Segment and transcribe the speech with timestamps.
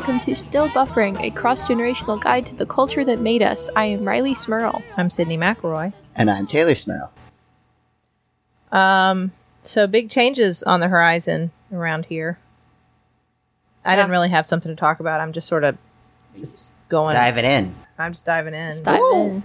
[0.00, 3.42] Hello and welcome to Still Buffering, a cross generational guide to the culture that made
[3.42, 3.68] us.
[3.76, 4.82] I am Rileigh Smirl.
[4.96, 5.92] I'm Sydnee McElroy.
[6.16, 7.12] And I'm Teylor Smirl.
[8.72, 12.38] Um, so big changes on the horizon around here.
[13.84, 15.20] I didn't really have something to talk about.
[15.20, 15.76] I'm just sort of
[16.34, 17.74] Just going- diving in.
[17.98, 18.68] I'm just diving in.
[18.68, 19.42] Let's dive in.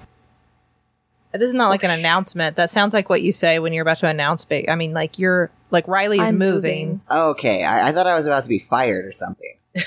[1.34, 2.56] This is not like an announcement.
[2.56, 4.70] That sounds like what you say when you're about to announce big.
[4.70, 7.02] I mean, like you're like Rileigh is I'm moving.
[7.12, 9.58] Okay, I, I thought I was about to be fired or something.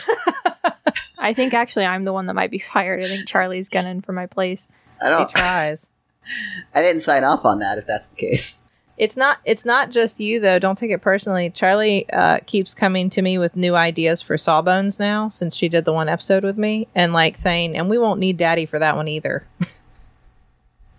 [1.18, 3.02] I think actually I'm the one that might be fired.
[3.02, 4.68] I think Charlie's gunning for my place.
[5.02, 5.28] I don't.
[5.28, 5.86] He tries.
[6.74, 7.78] I didn't sign off on that.
[7.78, 8.62] If that's the case,
[8.98, 9.38] It's not.
[9.44, 10.58] It's not just you though.
[10.58, 11.50] Don't take it personally.
[11.50, 15.84] Charlie uh, keeps coming to me with new ideas for Sawbones now, since she did
[15.84, 18.96] the one episode with me, and like saying, "And we won't need Daddy for that
[18.96, 19.46] one either."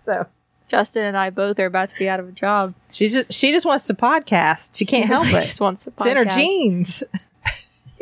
[0.04, 0.26] so
[0.68, 2.74] Justin and I both are about to be out of a job.
[2.90, 4.76] she just she just wants to podcast.
[4.76, 5.30] She can't help it.
[5.30, 5.46] She it.
[5.46, 6.34] just wants to It's in her podcast.
[6.34, 7.02] genes.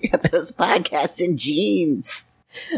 [0.33, 2.27] those podcasts in jeans.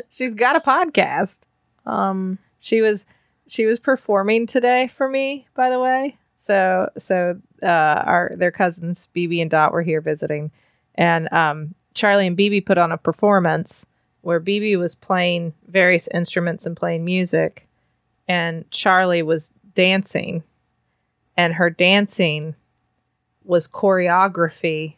[0.09, 1.41] She's got a podcast.
[1.87, 3.07] Um, She was
[3.47, 6.19] she was performing today for me, by the way.
[6.37, 10.51] So so uh our their cousins Bebe and Dot were here visiting
[10.95, 13.87] and um Charlie and Bebe put on a performance
[14.23, 17.67] where Bebe was playing various instruments and playing music
[18.29, 20.43] and Charlie was dancing
[21.37, 22.55] and her dancing
[23.45, 24.97] was choreography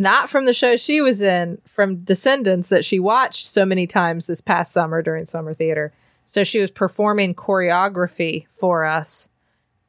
[0.00, 4.26] not from the show she was in from Descendants that she watched so many times
[4.26, 5.92] this past summer during summer theater
[6.30, 9.28] so she was performing choreography for us.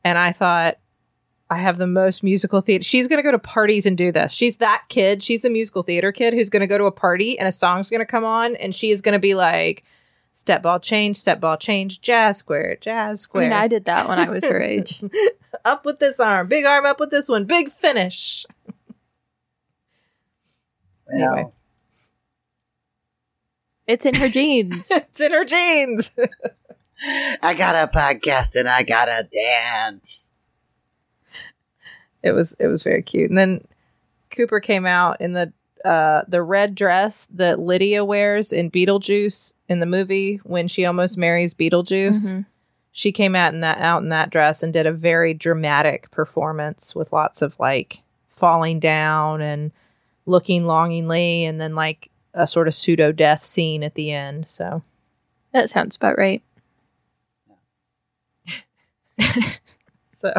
[0.04, 0.80] And I thought,
[1.52, 2.84] I have the most musical theater.
[2.84, 4.32] She's going to go to parties and do this.
[4.32, 5.22] She's that kid.
[5.22, 7.92] She's the musical theater kid who's going to go to a party and a song's
[7.92, 9.84] going to come on and she is going to be like,
[10.34, 13.44] step ball change, step ball change, jazz square, jazz I square.
[13.44, 15.04] mean, I did that when I was her age.
[15.64, 18.48] up with this arm, big arm up with this one, big finish.
[21.14, 21.52] Anyway.
[23.88, 24.88] It's in her jeans.
[24.92, 26.12] it's in her jeans.
[27.42, 30.36] I got a podcast and I got a dance.
[32.24, 33.30] it was it was very cute.
[33.30, 33.68] And then
[34.30, 35.52] Cooper came out in the
[35.84, 41.18] uh the red dress that Lydia wears in Beetlejuice in the movie when she almost
[41.18, 42.34] marries Beetlejuice.
[42.34, 42.46] Mhm.
[42.92, 46.94] She came out in that out in that dress and did a very dramatic performance
[46.94, 49.72] with lots of like falling down and
[50.26, 54.48] looking longingly and then like a sort of pseudo death scene at the end.
[54.48, 54.84] So
[55.54, 56.42] That sounds about right.
[60.18, 60.34] so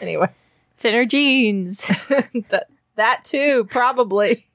[0.00, 0.28] anyway.
[0.74, 1.86] It's in her genes.
[2.48, 4.46] that that too, probably.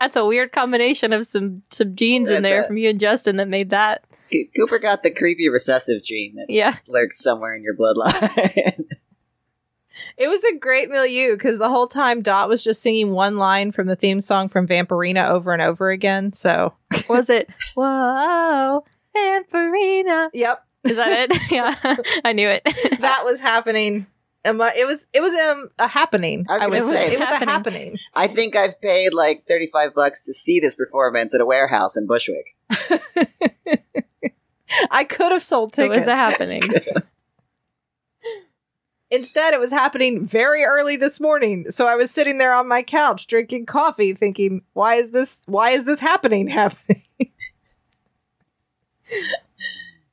[0.00, 2.66] That's a weird combination of some some genes in there it.
[2.66, 4.02] from you and Justin that made that.
[4.56, 6.76] Cooper got the creepy recessive gene that Yeah.
[6.88, 8.84] lurks somewhere in your bloodline.
[10.16, 13.72] It was a great milieu because the whole time Dot was just singing one line
[13.72, 16.32] from the theme song from Vampirina over and over again.
[16.32, 16.74] So,
[17.08, 17.48] Was it?
[17.74, 18.84] Whoa,
[19.16, 20.30] Vampirina.
[20.32, 21.38] yep, Is that it?
[21.50, 22.62] yeah, I knew it.
[23.00, 24.06] that was happening.
[24.44, 26.46] Um, uh, It was it was um, a happening.
[26.50, 27.14] I was would gonna say say.
[27.14, 27.48] it was a Happening.
[27.48, 27.96] happening.
[28.14, 32.06] I think I've paid like thirty-five bucks to see this performance at a warehouse in
[32.08, 32.56] Bushwick.
[34.90, 35.98] I could have sold it tickets.
[35.98, 36.62] was a happening.
[39.12, 41.70] Instead, it was happening very early this morning.
[41.70, 45.42] So I was sitting there on my couch drinking coffee, thinking, "Why is this?
[45.46, 46.48] Why is this happening?
[46.48, 47.02] Happening?"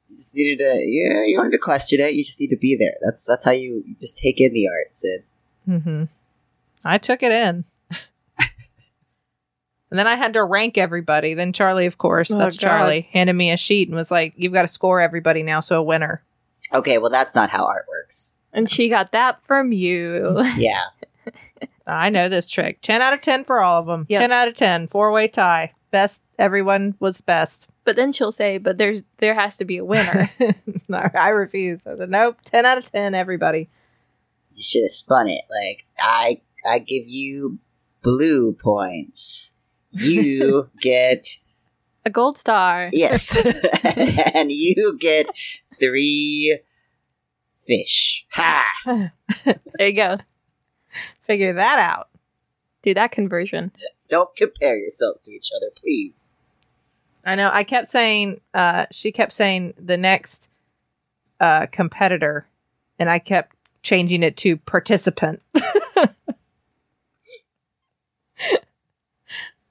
[0.10, 2.14] You just needed to, yeah, you don't to question it.
[2.14, 2.96] You just need to be there.
[3.02, 5.24] That's that's how you, you just take in the art, Sid.
[5.70, 6.04] Mm-hmm.
[6.84, 7.64] I took it in.
[8.40, 8.50] and
[9.92, 11.34] then I had to rank everybody.
[11.36, 12.68] Then Charlie, of course, Oh, that's God.
[12.68, 15.80] Charlie, handed me a sheet and was like, You've got to score everybody now, so
[15.80, 16.22] a winner.
[16.74, 18.36] Okay, well that's not how art works.
[18.54, 20.44] And she got that from you.
[20.58, 20.82] Yeah.
[21.88, 22.82] I know this trick.
[22.82, 24.06] 10 out of 10 for all of them.
[24.10, 24.20] Yep.
[24.22, 24.88] 10 out of 10.
[24.88, 25.74] Four way tie.
[25.92, 27.68] Best, everyone was best.
[27.84, 30.30] But then she'll say, "But there's there has to be a winner."
[30.88, 31.86] No, I refuse.
[31.88, 33.70] I said, Nope, 10 out of 10, everybody.
[34.54, 35.42] You should have spun it.
[35.50, 37.58] Like I I give you
[38.04, 39.56] blue points.
[39.92, 41.28] You get
[42.06, 42.90] a gold star.
[42.92, 43.36] yes.
[44.36, 45.28] and you get
[45.80, 46.60] three
[47.70, 48.26] fish.
[48.34, 48.66] Ha!
[49.78, 50.18] There you go.
[51.22, 52.10] Figure that out.
[52.82, 53.72] Do that conversion.
[54.10, 56.36] Don't compare yourselves to each other, please.
[57.24, 57.50] I know.
[57.54, 60.50] I kept saying, uh, she kept saying the next
[61.40, 62.48] uh, competitor,
[62.98, 65.42] and I kept changing it to participant.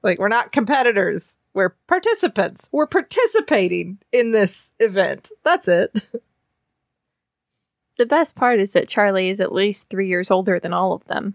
[0.03, 2.69] like, we're not competitors, we're participants.
[2.71, 5.33] We're participating in this event.
[5.43, 5.91] That's it.
[7.99, 11.05] The best part is that Charlie is at least three years older than all of
[11.07, 11.35] them.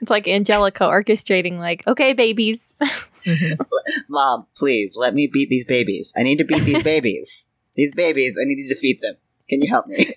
[0.00, 2.76] It's like Angelica orchestrating, like, okay, babies.
[2.80, 3.62] Mm-hmm.
[4.08, 6.12] Mom, please let me beat these babies.
[6.16, 7.48] I need to beat these babies.
[7.74, 9.14] These babies, I need to defeat them.
[9.48, 10.06] Can you help me?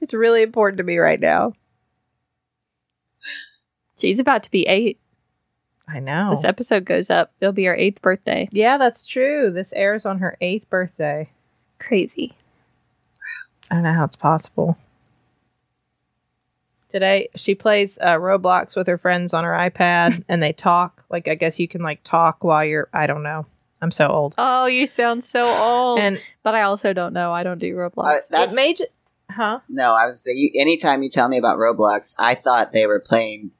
[0.00, 1.54] It's really important to me right now.
[3.98, 4.98] She's about to be eight.
[5.88, 6.30] I know.
[6.30, 7.32] This episode goes up.
[7.40, 8.48] It'll be her eighth birthday.
[8.52, 9.50] yeah, that's true.
[9.50, 11.30] This airs on her eighth birthday.
[11.78, 12.34] Crazy.
[13.70, 14.76] I don't know how it's possible.
[16.88, 21.04] Today, she plays uh, Roblox with her friends on her iPad, and they talk.
[21.08, 22.88] Like, I guess you can like talk while you're.
[22.92, 23.46] I don't know.
[23.80, 24.34] I'm so old.
[24.36, 26.00] Oh, you sound so old.
[26.00, 27.32] And but I also don't know.
[27.32, 28.06] I don't do Roblox.
[28.06, 28.86] Uh, that's it made, ju-
[29.30, 29.60] huh?
[29.68, 29.94] no.
[29.94, 30.50] I was say you.
[30.56, 33.52] Anytime you tell me about Roblox, I thought they were playing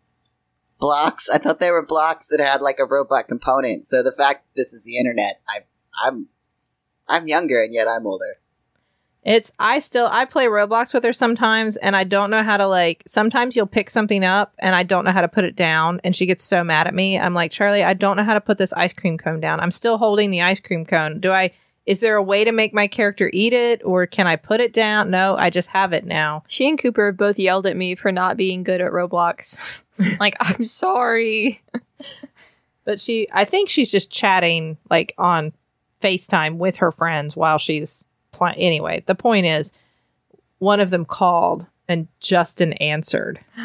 [0.81, 1.29] blocks.
[1.29, 3.85] I thought they were blocks that had like a robot component.
[3.85, 5.61] So the fact that this is the internet, I,
[6.03, 6.27] I'm,
[7.07, 8.39] I'm younger and yet I'm older.
[9.23, 12.67] It's I still I play Roblox with her sometimes and I don't know how to
[12.67, 16.01] like sometimes you'll pick something up and I don't know how to put it down
[16.05, 17.19] and she gets so mad at me.
[17.19, 19.61] I'm like, "Charlie, I don't know how to put this ice cream cone down.
[19.61, 21.21] I'm still holding the ice cream cone.
[21.21, 21.51] Do I
[21.87, 24.73] is there a way to make my character eat it or can I put it
[24.73, 25.11] down?
[25.11, 26.45] No, I just have it now.
[26.47, 29.59] she and Cooper have both yelled at me for not being good at Roblox.
[30.21, 31.63] like, I'm sorry.
[32.85, 35.53] But she I think she's just chatting like on
[36.03, 38.59] FaceTime with her friends while she's playing.
[38.59, 39.73] Anyway, the point is
[40.59, 43.41] one of them called and Justin answered.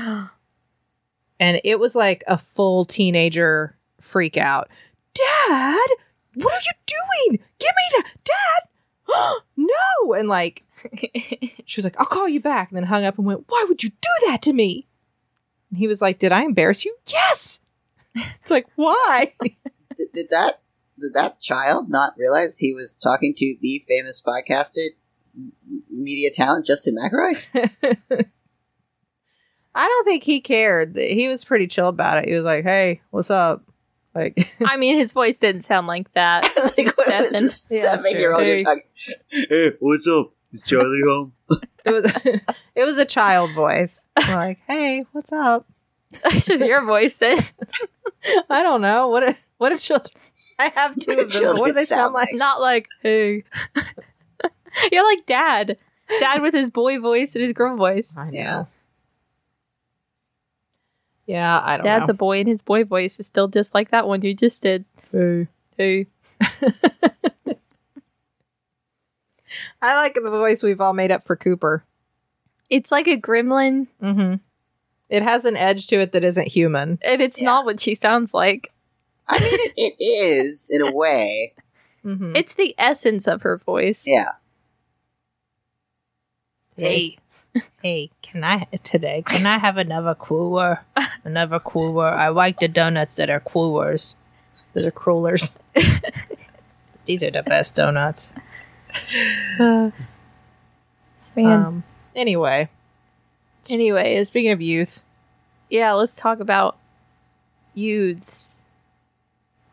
[1.39, 4.69] and it was like a full teenager freak out.
[5.13, 5.87] Dad,
[6.35, 7.39] what are you doing?
[7.59, 9.41] Give me that, Dad.
[9.57, 10.63] no, and like
[11.65, 13.83] she was like, "I'll call you back," and then hung up and went, "Why would
[13.83, 14.87] you do that to me?"
[15.69, 17.61] And he was like, "Did I embarrass you?" Yes.
[18.41, 19.33] It's like, why?
[19.97, 20.61] Did, did that
[20.99, 24.87] did that child not realize he was talking to the famous podcaster,
[25.89, 28.25] media talent Justin McElroy?
[29.77, 30.95] I don't think he cared.
[30.95, 32.29] He was pretty chill about it.
[32.29, 33.63] He was like, "Hey, what's up?"
[34.13, 36.43] Like, I mean, his voice didn't sound like that.
[36.77, 37.41] like what was Nothing.
[37.41, 38.63] this Yeah, seven year old you're true.
[38.63, 38.83] talking?
[39.49, 40.31] Hey, what's up?
[40.53, 41.33] Is Charlie home?
[41.83, 42.05] it was
[42.75, 44.05] it was a child voice.
[44.17, 45.67] like, "Hey, what's up?"
[46.23, 47.39] That's just your voice then.
[48.49, 49.07] I don't know.
[49.07, 50.11] What a, what a children.
[50.59, 51.57] I have two What of them.
[51.57, 52.29] What do they sound sound like?
[52.33, 53.43] Not like, hey.
[54.91, 55.77] You're like dad.
[56.19, 58.15] Dad with his boy voice and his girl voice.
[58.17, 58.31] I know.
[58.31, 58.63] Yeah.
[61.27, 62.11] Yeah, I don't Dad's know.
[62.11, 64.85] a boy and his boy voice is still just like that one you just did.
[65.11, 65.47] Hey.
[65.77, 66.07] Hey.
[69.81, 71.83] I like the voice we've all made up for Cooper.
[72.69, 74.35] It's like a gremlin, Mm-hmm.
[75.09, 76.99] It has an edge to it that isn't human.
[77.03, 77.45] and it's Yeah.
[77.45, 78.71] not what she sounds like.
[79.27, 81.53] I mean, it, it is in a way.
[82.03, 82.35] Mm-hmm.
[82.35, 84.05] It's the essence of her voice.
[84.07, 84.33] Yeah.
[86.77, 87.17] Hey.
[87.81, 89.23] Hey, can I today?
[89.25, 90.81] Can I have another cooler?
[91.23, 92.07] Another cooler.
[92.09, 94.17] I like the donuts that are coolers.
[94.73, 95.55] That are crullers.
[97.05, 98.33] These are the best donuts.
[99.57, 99.91] Uh,
[101.37, 101.65] man.
[101.65, 101.83] Um.
[102.13, 102.67] Anyway,
[103.69, 105.03] Anyways, speaking of youth,
[105.69, 106.77] yeah, let's talk about
[107.73, 108.59] youths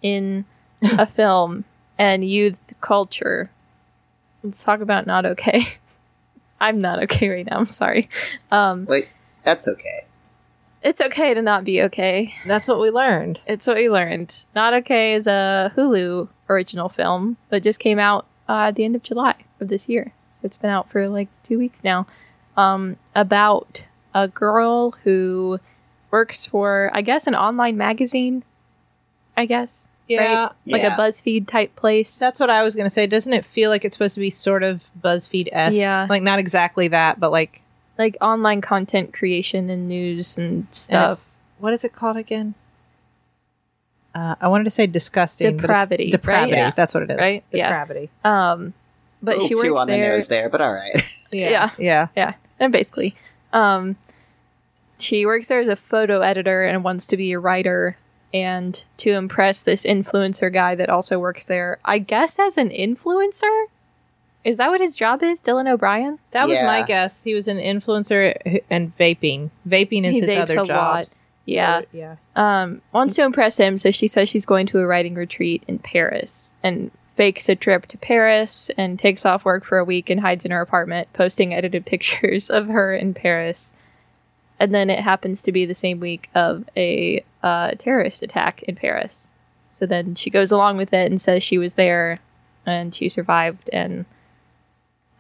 [0.03, 0.45] in
[0.83, 1.65] a film
[1.99, 3.51] and youth culture.
[4.43, 5.67] Let's talk about not okay.
[6.61, 7.59] I'm not okay right now.
[7.59, 8.09] I'm sorry.
[8.51, 9.09] Um, Wait,
[9.43, 10.05] that's okay.
[10.83, 12.35] it's okay to not be okay.
[12.47, 13.41] that's what we learned.
[13.47, 14.45] It's what we learned.
[14.55, 18.95] Not okay is a Hulu original film, but just came out uh, at the end
[18.97, 20.13] of July of this year.
[20.33, 22.07] So it's been out for like two weeks now.
[22.57, 25.59] Um, about a girl who
[26.11, 28.45] works for, I guess, an online magazine.
[29.37, 30.95] I guess Yeah, like Yeah.
[30.95, 32.19] a BuzzFeed type place.
[32.19, 33.07] that's what I was gonna say.
[33.07, 35.75] Doesn't it feel like it's supposed to be sort of BuzzFeed esque?
[35.77, 36.07] Yeah.
[36.11, 37.63] like not exactly that, but like
[37.99, 41.05] like online content creation and news and and stuff.
[41.13, 41.27] it's-
[41.59, 42.55] what is it called again?
[44.15, 45.57] Uh, I wanted to say disgusting.
[45.57, 46.13] but Depravity, right?
[46.13, 46.53] depravity.
[46.57, 46.71] Yeah.
[46.73, 47.17] That's what it is.
[47.17, 47.43] Right?
[47.51, 47.69] Yeah.
[47.69, 48.11] Depravity.
[48.25, 48.75] Um,
[49.23, 50.93] but a she little works too on the nose there, but all right.
[51.33, 51.71] Yeah.
[51.79, 52.09] Yeah.
[52.15, 53.15] yeah and basically
[53.53, 53.97] um
[54.99, 57.97] she works there as a photo editor and wants to be a writer
[58.33, 63.65] and to impress this influencer guy that also works there i guess as an influencer
[64.45, 66.67] is that what his job is dylan o'brien That was Yeah.
[66.67, 67.23] my guess.
[67.23, 69.51] He was an influencer and vaping.
[69.69, 70.69] Vaping is He his vapes other a job.
[70.71, 71.09] lot.
[71.47, 72.17] yeah Yeah.
[72.35, 75.79] um wants to impress him so she says she's going to a writing retreat in
[75.79, 76.91] paris and
[77.23, 80.51] fakes a trip to paris and takes off work for a week and hides in
[80.51, 83.73] her apartment posting edited pictures of her in paris.
[84.59, 88.75] And then it happens to be the same week of a uh, terrorist attack in
[88.75, 89.31] paris.
[89.73, 92.19] So then she goes along with it and says she was there
[92.67, 94.05] and she survived and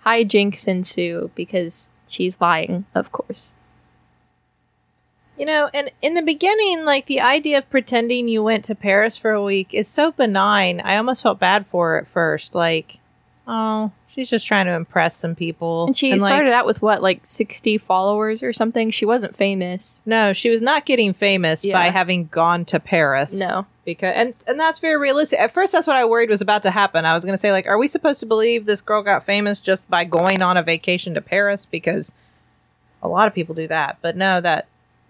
[0.04, 3.52] hijinks ensue because she's lying of course
[5.38, 9.16] You know, and in the beginning, like the idea of pretending you went to Paris
[9.16, 10.80] for a week is so benign.
[10.80, 12.54] I almost felt bad for her at first.
[12.54, 13.00] Like,
[13.48, 15.86] oh, she's just trying to impress some people.
[15.86, 18.90] And she like, started out with what, like 60 followers or something?
[18.90, 20.02] She wasn't famous.
[20.04, 21.72] No, she was not getting famous Yeah.
[21.72, 23.38] by having gone to Paris.
[23.38, 23.66] No.
[23.86, 25.40] because and and that's very realistic.
[25.40, 27.06] At first, that's what I worried was about to happen.
[27.06, 29.62] I was going to say, like, are we supposed to believe this girl got famous
[29.62, 31.64] just by going on a vacation to Paris?
[31.64, 32.12] Because
[33.02, 34.66] a lot of people do that, but no, that.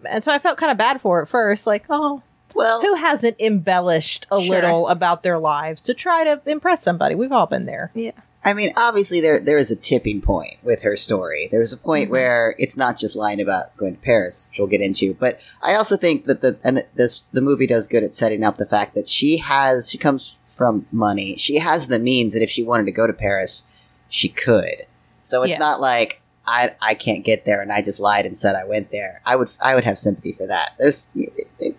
[0.09, 2.23] And so I felt kind of bad for her at first, like, oh,
[2.55, 4.55] Well, who hasn't embellished a Sure.
[4.55, 7.15] little about their lives to try to impress somebody?
[7.15, 7.91] We've all been there.
[7.95, 8.13] Yeah.
[8.45, 11.49] I mean, obviously there there is a tipping point with her story.
[11.53, 12.13] There's a point Mm-hmm.
[12.13, 15.15] where it's not just lying about going to Paris, which we'll get into.
[15.15, 18.57] But I also think that the and this the movie does good at setting up
[18.59, 21.37] the fact that she has she comes from money.
[21.37, 23.63] She has the means that if she wanted to go to Paris,
[24.09, 24.87] she could.
[25.23, 25.59] So it's Yeah.
[25.59, 28.91] not like I I can't get there and I just lied and said I went
[28.91, 29.21] there.
[29.25, 30.73] I would I would have sympathy for that.
[30.79, 31.13] There's
[31.59, 31.77] they,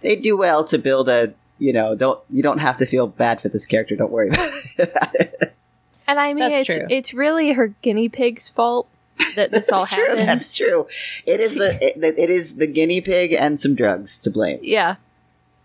[0.00, 3.40] they do well to build a you know don't you don't have to feel bad
[3.40, 3.96] for this character.
[3.96, 5.52] Don't worry about it.
[6.08, 6.86] And I mean, That's it's true.
[6.88, 8.86] it's really her guinea pig's fault
[9.34, 10.04] that this all true.
[10.04, 10.28] happened.
[10.28, 10.86] That's true.
[11.26, 14.60] It is the it, it is the guinea pig and some drugs to blame.
[14.62, 14.96] Yeah.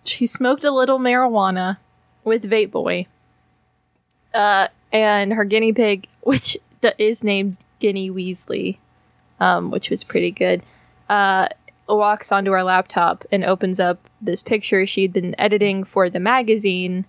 [0.03, 1.77] She smoked a little marijuana
[2.23, 3.05] with Vape Boy.
[4.33, 6.57] Uh, and her guinea pig, which
[6.97, 8.77] is named Guinea Weasley,
[9.41, 10.61] um, which was pretty good,
[11.09, 11.47] uh,
[11.89, 17.03] walks onto our laptop and opens up this picture she'd been editing for the magazine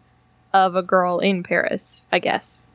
[0.52, 2.66] of a girl in Paris, I guess.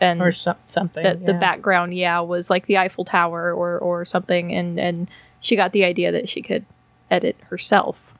[0.00, 1.02] And Or some, something.
[1.04, 5.08] the, the background yeah was like the eiffel tower or or something and and
[5.40, 6.66] she got the idea that she could
[7.10, 8.12] edit herself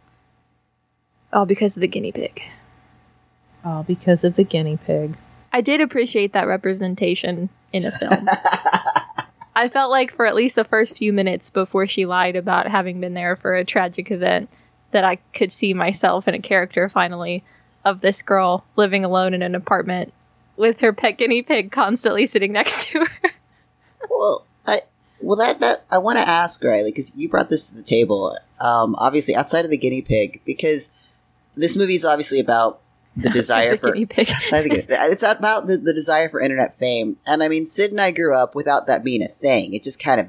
[1.35, 2.43] all because of the guinea pig
[3.63, 5.19] Oh, because of the guinea pig.
[5.53, 8.27] i did appreciate that representation in a film
[9.57, 13.01] i felt like for at least the first few minutes before she lied about having
[13.01, 14.49] been there for a tragic event
[14.93, 17.43] that i could see myself in a character finally
[17.85, 20.13] of this girl living alone in an apartment
[20.57, 23.31] with her pet guinea pig constantly sitting next to her
[24.11, 24.81] Well, I
[25.21, 28.37] well that that I want to ask Rileigh because you brought this to the table.
[28.61, 30.91] Um, obviously outside of the guinea pig, because
[31.55, 32.81] this movie is obviously about
[33.17, 36.75] the desire for guinea pig I think it- it's about the, the desire for internet
[36.75, 37.17] fame.
[37.27, 39.75] And I mean, Sid and I grew up without that being a thing.
[39.75, 40.29] It just kind of,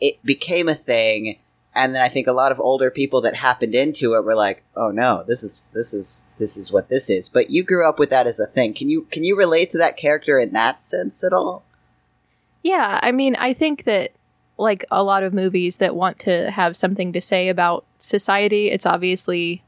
[0.00, 1.38] it became a thing.
[1.74, 4.64] And then I think a lot of older people that happened into it were like,
[4.74, 7.28] oh no, this is, this is, this is what this is.
[7.28, 8.74] But you grew up with that as a thing.
[8.74, 11.62] Can you, can you relate to that character in that sense at all?
[12.62, 14.12] Yeah, I mean, I think that
[14.56, 18.86] like a lot of movies that want to have something to say about society, it's
[18.86, 19.62] obviously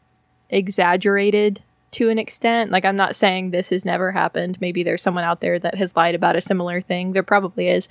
[0.49, 2.71] exaggerated to an extent.
[2.71, 4.59] Like I'm not saying this has never happened.
[4.61, 7.13] Maybe there's someone out there that has lied about a similar thing.
[7.13, 7.89] There probably is.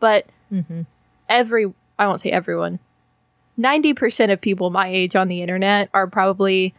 [0.00, 0.82] But Mm-hmm.
[1.30, 2.78] every I won't say everyone.
[3.58, 6.74] 90% of people my age on the internet are probably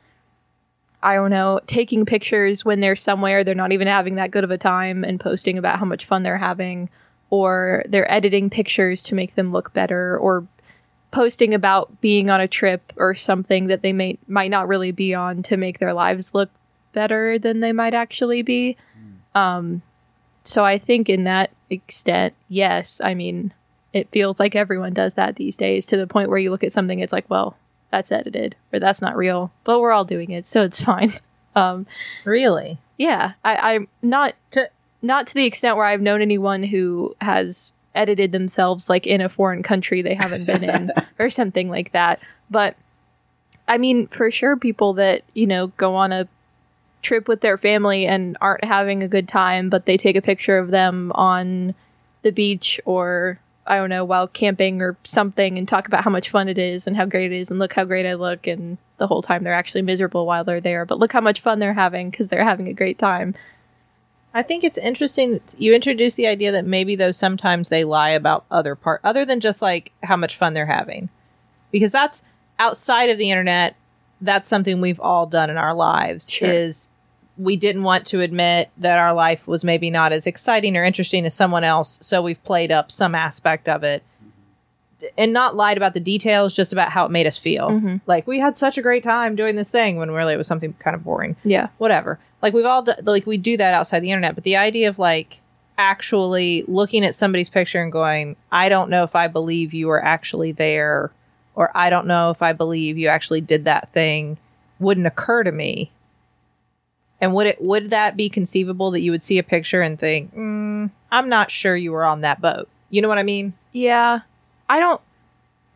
[1.01, 4.51] I don't know, taking pictures when they're somewhere they're not even having that good of
[4.51, 6.89] a time and posting about how much fun they're having
[7.29, 10.47] or they're editing pictures to make them look better or
[11.11, 15.13] posting about being on a trip or something that they may might not really be
[15.13, 16.49] on to make their lives look
[16.93, 18.77] better than they might actually be.
[19.35, 19.81] Um
[20.45, 23.53] so I think in that extent, yes, I mean
[23.93, 26.71] it feels like everyone does that these days to the point where you look at
[26.71, 27.55] something it's like, well,
[27.91, 31.13] that's edited or that's not real, but we're all doing it, so it's fine.
[31.55, 31.85] Um
[32.25, 32.79] Really?
[32.97, 34.71] yeah, I, I'm not To-
[35.03, 39.29] not to the extent where I've known anyone who has edited themselves like in a
[39.29, 42.19] foreign country they haven't been in or something like that.
[42.49, 42.75] But
[43.67, 46.27] I mean, for sure, people that you know go on a
[47.03, 50.57] trip with their family and aren't having a good time, but they take a picture
[50.57, 51.75] of them on
[52.23, 56.29] the beach or I don't know while camping or something and talk about how much
[56.29, 58.77] fun it is and how great it is and look how great I look and
[58.97, 61.73] the whole time they're actually miserable while they're there, but look how much fun they're
[61.73, 63.35] having because they're having a great time.
[64.33, 68.09] I think it's interesting that you introduced the idea that maybe though sometimes they lie
[68.09, 71.09] about other part other than just like how much fun they're having.
[71.71, 72.23] Because that's
[72.59, 73.75] outside of the internet,
[74.21, 76.49] that's something we've all done in our lives Sure.
[76.49, 76.89] is
[77.37, 81.25] we didn't want to admit that our life was maybe not as exciting or interesting
[81.25, 84.03] as someone else, so we've played up some aspect of it
[85.17, 87.69] and not lied about the details, just about how it made us feel.
[87.69, 88.01] Mhm.
[88.07, 90.73] Like we had such a great time doing this thing when really it was something
[90.79, 91.67] kind of boring Yeah.
[91.77, 92.19] whatever.
[92.41, 94.99] Like we've all do- like we do that outside the internet, but the idea of
[94.99, 95.41] like
[95.77, 100.03] actually looking at somebody's picture and going, I don't know if I believe you were
[100.03, 101.11] actually there,
[101.55, 104.37] or I don't know if I believe you actually did that thing,
[104.79, 105.91] wouldn't occur to me.
[107.23, 110.35] And would it would that be conceivable that you would see a picture and think,
[110.35, 112.67] mm, I'm not sure you were on that boat?
[112.89, 113.53] You know what I mean?
[113.71, 114.19] Yeah.
[114.67, 114.99] I don't.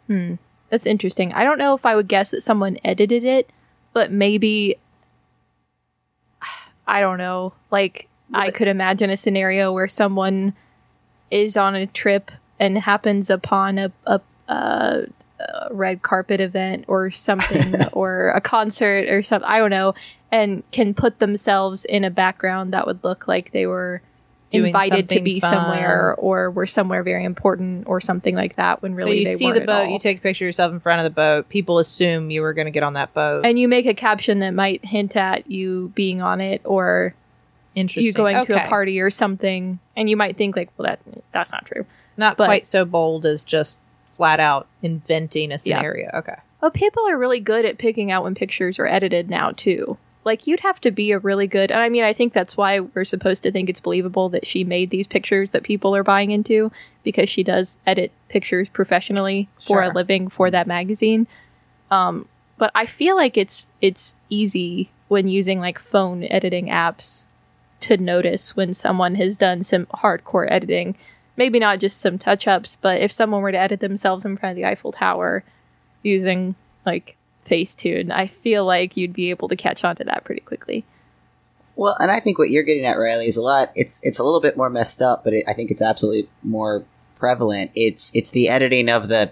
[0.07, 0.33] Hmm.
[0.69, 1.31] That's interesting.
[1.31, 3.49] I don't know if I would guess that someone edited it,
[3.93, 4.75] but maybe
[6.85, 7.53] I don't know.
[7.71, 10.53] Like I could imagine a scenario where someone
[11.31, 15.05] is on a trip and happens upon a a, a,
[15.39, 19.47] a red carpet event or something or a concert or something.
[19.49, 19.93] I don't know,
[20.31, 24.01] and can put themselves in a background that would look like they were
[24.49, 25.51] Doing invited to be fun.
[25.51, 29.35] somewhere or were somewhere very important or something like that when So really you they
[29.35, 29.91] see weren't the at boat, all.
[29.91, 31.49] you take a picture of yourself in front of the boat.
[31.49, 33.45] People assume you were going to get on that boat.
[33.45, 37.13] and you make a caption that might hint at you being on it or
[37.75, 38.05] Interesting.
[38.05, 40.99] you going to a party or something and you might think like well that
[41.33, 43.79] that's not true Not but- quite so bold as just
[44.17, 45.57] flat out inventing a Yeah.
[45.57, 46.09] scenario.
[46.13, 46.35] Okay.
[46.61, 50.45] well people are really good at picking out when pictures are edited now too like
[50.47, 53.05] you'd have to be a really good and i mean i think that's why we're
[53.05, 56.69] supposed to think it's believable that she made these pictures that people are buying into
[57.03, 61.27] because she does edit pictures professionally for a living for that magazine
[61.91, 67.23] um but i feel like it's it's easy when using like phone editing apps
[67.79, 70.95] to notice when someone has done some hardcore editing
[71.37, 74.51] maybe not just some touch ups but if someone were to edit themselves in front
[74.51, 75.43] of the eiffel tower
[76.03, 77.15] using like
[77.49, 80.83] Facetune, I feel like you'd be able to catch on to that pretty quickly.
[81.77, 83.71] Well, and I think what you're getting at, Rileigh, is a lot.
[83.75, 86.83] It's it's a little bit more messed up, but it, I think it's absolutely more
[87.17, 87.71] prevalent.
[87.75, 89.31] It's it's the editing of the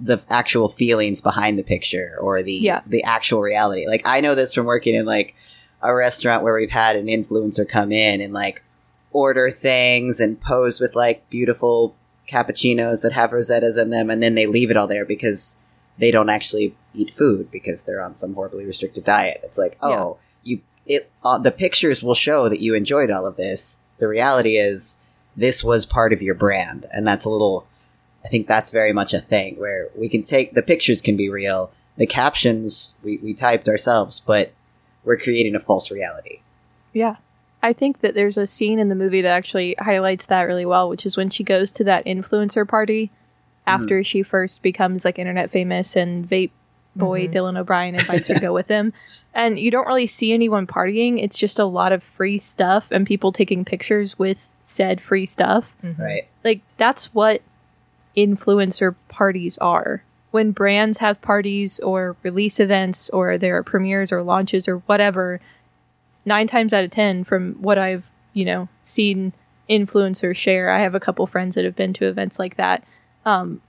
[0.00, 2.80] the actual feelings behind the picture or the Yeah.
[2.86, 3.86] the actual reality.
[3.86, 5.34] Like I know this from working in like
[5.80, 8.64] a restaurant where we've had an influencer come in and like
[9.12, 11.94] order things and pose with like beautiful
[12.28, 15.56] cappuccinos that have rosettas in them, and then they leave it all there because
[15.98, 19.40] they don't actually eat food because they're on some horribly restrictive diet.
[19.44, 23.36] It's like, oh, you it uh, the pictures will show that you enjoyed all of
[23.36, 23.78] this.
[23.98, 24.98] The reality is
[25.36, 27.66] this was part of your brand, and that's a little.
[28.24, 31.28] I think that's very much a thing where we can take the pictures can be
[31.28, 34.52] real, the captions we, we typed ourselves, but
[35.04, 36.40] we're creating a false reality.
[36.92, 37.16] Yeah.
[37.62, 40.88] I think that there's a scene in the movie that actually highlights that really well,
[40.88, 43.10] which is when she goes to that influencer party
[43.66, 44.02] after mm-hmm.
[44.02, 46.50] she first becomes like internet famous and vape
[46.94, 47.32] boy mm-hmm.
[47.32, 48.92] Dylan O'Brien invites her to go with him.
[49.34, 51.18] And you don't really see anyone partying.
[51.18, 55.74] It's just a lot of free stuff and people taking pictures with said free stuff.
[55.82, 56.02] Mm-hmm.
[56.02, 56.28] Right.
[56.44, 57.40] like that's what
[58.14, 64.22] influencer parties are when brands have parties or release events or there are premieres or
[64.22, 65.40] launches or whatever
[66.24, 69.32] nine times out of ten from what i've you know seen
[69.68, 72.84] influencers share i have a couple friends that have been to events like that.
[73.24, 73.60] Um,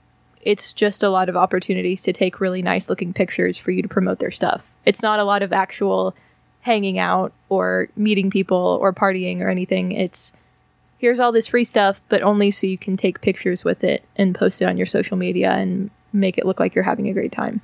[0.46, 3.88] it's just a lot of opportunities to take really nice looking pictures for you to
[3.88, 4.72] promote their stuff.
[4.86, 6.16] It's not a lot of actual
[6.62, 9.92] hanging out or meeting people or partying or anything.
[9.92, 10.34] It's
[10.98, 14.36] here's all this free stuff, but only so you can take pictures with it and
[14.36, 17.32] post it on your social media and make it look like you're having a great
[17.32, 17.62] time.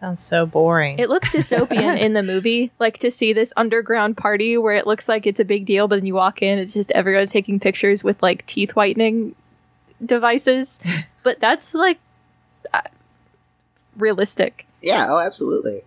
[0.00, 0.98] That sounds so boring.
[0.98, 5.08] It looks dystopian in the movie, like to see this underground party where it looks
[5.08, 8.02] like it's a big deal, but then you walk in, it's just everyone taking pictures
[8.02, 9.34] with like teeth whitening
[10.04, 10.80] devices.
[11.22, 11.98] but that's like
[12.72, 12.80] uh,
[13.96, 14.66] realistic.
[14.82, 15.82] Yeah, oh, absolutely.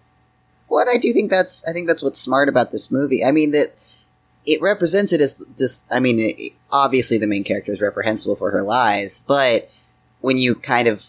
[0.67, 3.23] What I do think that's, I think that's what's smart about this movie.
[3.23, 3.75] I mean that
[4.45, 5.83] it represents it as this.
[5.91, 9.71] I mean, it, obviously the main character is reprehensible for her lies, but
[10.21, 11.03] when you kind of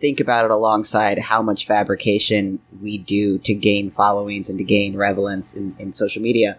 [0.00, 4.96] think about it alongside how much fabrication we do to gain followings and to gain
[4.96, 6.58] relevance in, in social media,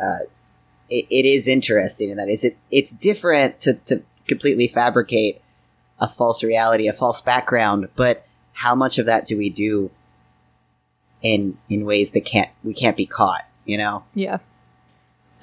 [0.00, 0.24] uh,
[0.88, 5.42] it, it is interesting in that is it it's different to, to completely fabricate
[5.98, 9.90] a false reality, a false background, but how much of that do we do
[11.22, 14.04] in in ways that can't we can't be caught, you know?
[14.14, 14.38] Yeah.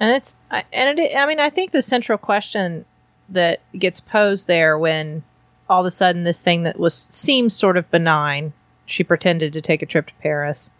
[0.00, 2.86] And it's and it I mean I think the central question
[3.28, 5.24] that gets posed there when
[5.68, 8.52] all of a sudden this thing that was seems sort of benign,
[8.84, 10.70] she pretended to take a trip to Paris.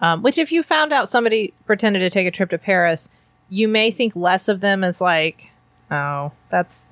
[0.00, 3.08] Um, which if you found out somebody pretended to take a trip to Paris,
[3.48, 5.50] you may think less of them as like,
[5.90, 6.86] oh, that's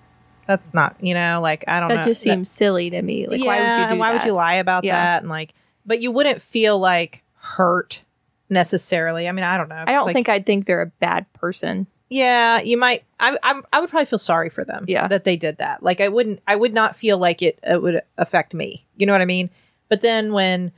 [0.46, 3.26] that's not you know like I don't That know just seems silly to me.
[3.26, 4.22] Like, why would you do why that?
[4.22, 4.96] would you lie about Yeah.
[4.96, 5.54] that and like
[5.86, 8.02] but you wouldn't feel like hurt
[8.48, 9.28] necessarily.
[9.28, 9.82] I mean, I don't know.
[9.86, 11.86] I don't like- think I'd think they're a bad person.
[12.10, 13.04] Yeah, you might.
[13.20, 14.84] I, I I would probably feel sorry for them.
[14.88, 15.06] Yeah.
[15.06, 15.82] that they did that.
[15.82, 16.40] Like I wouldn't.
[16.46, 18.84] I would not feel like it, it would affect me.
[18.96, 19.48] You know what I mean?
[19.88, 20.72] But then when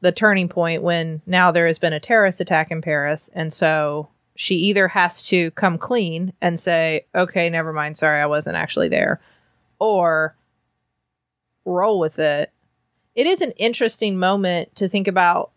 [0.00, 4.08] the turning point, when now there has been a terrorist attack in Paris, and so
[4.34, 7.98] she either has to come clean and say, "Okay, never mind.
[7.98, 9.20] Sorry, I wasn't actually there,"
[9.78, 10.36] or
[11.66, 12.50] roll with it.
[13.14, 15.50] It is an interesting moment to think about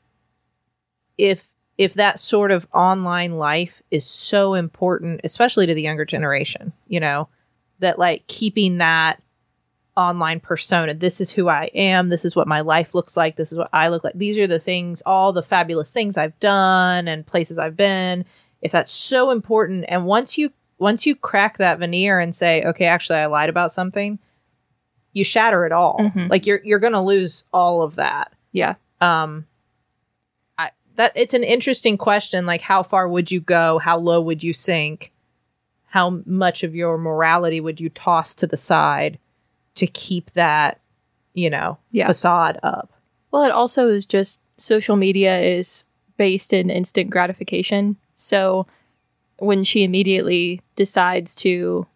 [1.17, 6.73] if if that sort of online life is so important, especially to the younger generation,
[6.89, 7.29] you know,
[7.79, 9.23] that like keeping that
[9.95, 10.93] online persona.
[10.93, 12.09] This is who I am.
[12.09, 13.37] This is what my life looks like.
[13.37, 14.13] This is what I look like.
[14.13, 18.25] These are the things, all the fabulous things I've done and places I've been.
[18.61, 22.85] If that's so important and once you once you crack that veneer and say, "Okay,
[22.85, 24.19] actually I lied about something,"
[25.13, 25.97] you shatter it all.
[25.97, 26.29] Mhm.
[26.29, 28.33] Like you're you're going to lose all of that.
[28.51, 28.75] Yeah.
[28.99, 29.45] Um
[30.99, 33.79] that it's an interesting question like how far would you go?
[33.79, 35.13] How low would you sink?
[35.85, 39.17] How much of your morality would you toss to the side
[39.75, 40.81] to keep that,
[41.33, 42.07] you know, Yeah.
[42.07, 42.91] facade up?
[43.31, 45.85] Well, it also is just social media is
[46.17, 47.95] based in instant gratification.
[48.15, 48.67] So
[49.37, 51.87] when she immediately decides to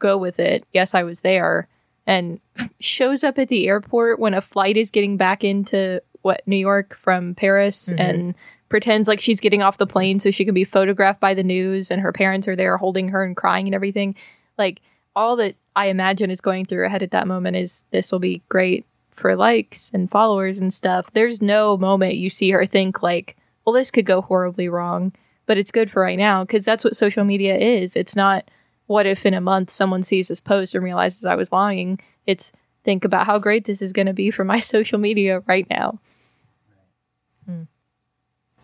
[0.00, 1.68] go with it, yes, I was there,
[2.08, 2.40] and
[2.80, 6.94] shows up at the airport when a flight is getting back into what New York
[6.96, 8.00] from Paris Mhm.
[8.00, 8.34] and
[8.68, 11.90] pretends like she's getting off the plane so she can be photographed by the news
[11.90, 14.14] and her parents are there holding her and crying and everything.
[14.58, 14.80] Like
[15.16, 18.18] all that I imagine is going through her head at that moment is this will
[18.18, 21.10] be great for likes and followers and stuff.
[21.12, 25.12] There's no moment you see her think like, well, this could go horribly wrong,
[25.46, 27.96] but it's good for right now because that's what social media is.
[27.96, 28.50] It's not
[28.86, 31.98] what if in a month someone sees this post and realizes I was lying.
[32.26, 32.52] It's
[32.84, 35.98] think about how great this is going to be for my social media right now.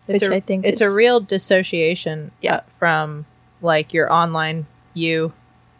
[0.07, 2.55] It's Which a, I think it's is- a real dissociation Yeah.
[2.57, 3.25] uh, from
[3.61, 5.33] like your online you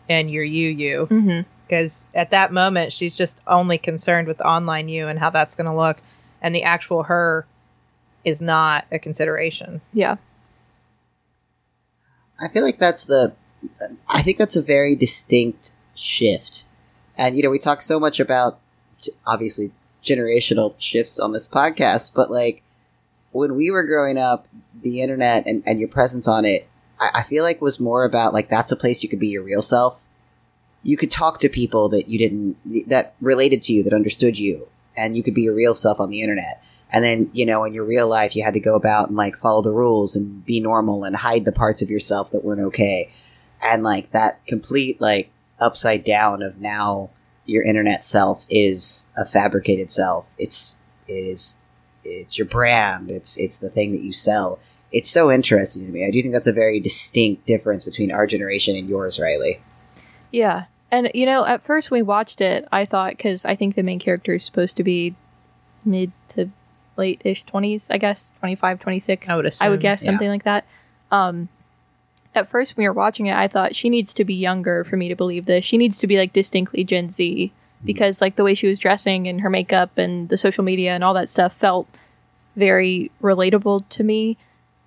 [0.10, 1.42] and your you you Mm-hmm.
[1.68, 5.56] because at that moment she's just only concerned with the online you and how that's
[5.56, 6.02] going to look
[6.42, 7.46] and the actual her
[8.24, 10.16] is not a consideration Yeah.
[12.42, 13.34] I feel like that's the.
[14.10, 16.66] I think that's a very distinct shift,
[17.18, 18.60] and you know we talk so much about
[19.26, 19.72] obviously
[20.04, 22.62] generational shifts on this podcast, but like
[23.36, 24.48] when we were growing up,
[24.82, 26.68] the internet and, and your presence on it,
[27.00, 29.44] I, I feel like was more about like that's a place you could be your
[29.44, 30.06] real self.
[30.84, 34.68] You could talk to people that you didn't that related to you, that understood you,
[34.96, 36.64] and you could be your real self on the internet.
[36.92, 39.36] And then, you know, in your real life, you had to go about and like
[39.36, 43.12] follow the rules and be normal and hide the parts of yourself that weren't okay.
[43.62, 47.10] And like that complete like upside down of now
[47.46, 50.36] your internet self is a fabricated self.
[50.38, 51.58] It's, it is,
[52.06, 53.10] it's your brand.
[53.10, 54.60] It's, it's the thing that you sell.
[54.92, 56.06] It's so interesting to me.
[56.06, 59.60] I do think that's a very distinct difference between our generation and yours, Rileigh.
[60.32, 60.66] Yeah.
[60.92, 63.84] And, you know, at first when we watched it, I thought, because I think the
[63.84, 65.16] main character is supposed to be
[65.84, 66.50] mid to
[66.98, 69.30] late ish 20s, I guess, 25, 26.
[69.30, 70.06] I would I would guess yeah.
[70.06, 70.66] something like that.
[71.12, 71.50] Um,
[72.34, 74.98] at first, when we were watching it, I thought she needs to be younger for
[74.98, 75.64] me to believe this.
[75.64, 77.52] She needs to be like distinctly Gen Z
[77.86, 81.04] because, like, the way she was dressing and her makeup and the social media and
[81.04, 81.88] all that stuff felt
[82.56, 84.38] very relatable to me.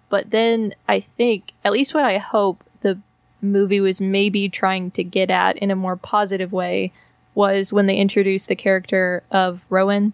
[0.09, 2.99] But then I think, at least what I hope the
[3.43, 6.93] movie was maybe trying to get at in a more positive way
[7.35, 10.13] was when they introduced the character of Rowan,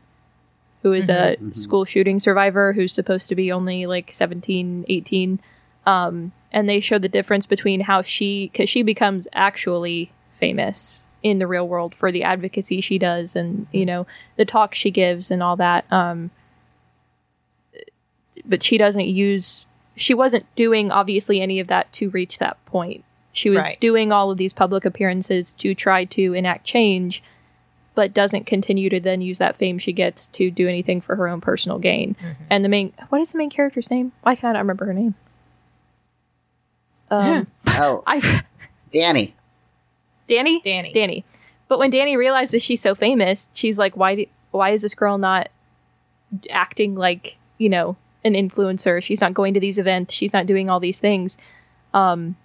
[0.82, 1.56] who is a Mhm.
[1.56, 5.38] school shooting survivor who's supposed to be only like 17, 18.
[5.86, 11.40] Um, and they show the difference between how she, because she becomes actually famous in
[11.40, 14.06] the real world for the advocacy she does and, you know,
[14.36, 15.84] the talk she gives and all that.
[15.92, 16.30] Um,
[18.46, 23.04] but she doesn't use she wasn't doing obviously any of that to reach that point
[23.32, 23.80] she was Right.
[23.80, 27.22] doing all of these public appearances to try to enact change
[27.94, 31.28] but doesn't continue to then use that fame she gets to do anything for her
[31.28, 32.16] own personal gain
[32.50, 34.94] and the main what is the main character's name why can i not remember her
[34.94, 35.14] name
[37.10, 38.42] um Oh, i
[38.92, 39.32] Danni.
[40.28, 41.24] Danny danni Danni.
[41.68, 45.18] But when Danni realizes she's so famous, she's like, why do, why is this girl
[45.18, 45.48] not
[46.50, 49.02] acting like, you know, an influencer?
[49.02, 50.14] She's not going to these events.
[50.14, 51.38] She's not doing all these things.
[51.92, 52.36] Um,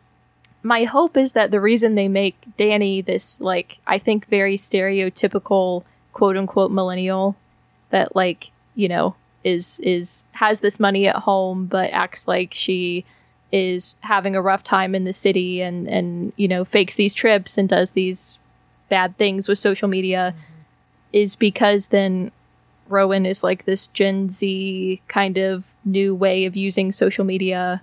[0.64, 5.84] my hope is that the reason they make Danni this, like, I think very stereotypical
[6.14, 7.36] quote unquote millennial
[7.90, 13.06] that, like, you know, is, is, has this money at home, but acts like she
[13.52, 17.58] is having a rough time in the city and, and, you know, fakes these trips
[17.58, 18.38] and does these
[18.90, 20.36] bad things with social media
[21.12, 22.32] is because then
[22.88, 27.82] Rowan is like this Gen Z kind of new way of using social media.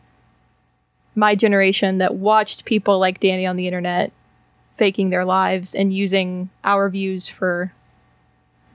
[1.15, 4.13] My generation that watched people like Danni on the internet
[4.77, 7.73] faking their lives and using our views for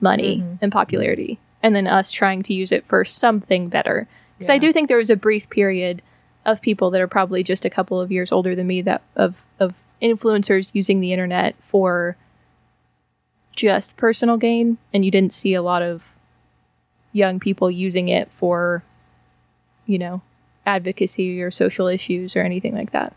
[0.00, 0.58] money Mhm.
[0.60, 4.08] and popularity, and then us trying to use it for something better.
[4.36, 6.02] Because I do think there was a brief period
[6.44, 9.44] of people that are probably just a couple of years older than me that of
[9.60, 12.16] of influencers using the internet for
[13.54, 14.78] just personal gain.
[14.92, 16.12] And you didn't see a lot of
[17.12, 18.82] young people using it for
[19.86, 20.22] you know
[20.66, 23.14] advocacy or social issues or anything like that.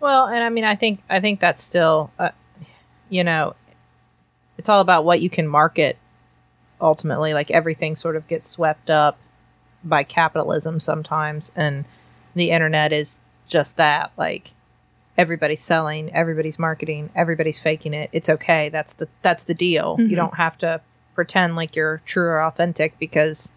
[0.00, 2.30] Well, and I mean, I think I think that's still, uh,
[3.08, 3.54] you know,
[4.58, 5.98] it's all about what you can market
[6.80, 7.34] ultimately.
[7.34, 9.18] Like everything sort of gets swept up
[9.88, 11.84] by capitalism sometimes and
[12.34, 14.52] the internet is just that like
[15.16, 20.10] everybody's selling everybody's marketing everybody's faking it it's okay that's the that's the deal Mhm.
[20.10, 20.80] you don't have to
[21.14, 23.50] pretend like you're true or authentic because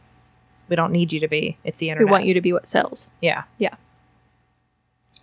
[0.70, 2.08] we don't need you to be it's the internet.
[2.08, 3.10] We want you to be what sells.
[3.22, 3.76] yeah Yeah.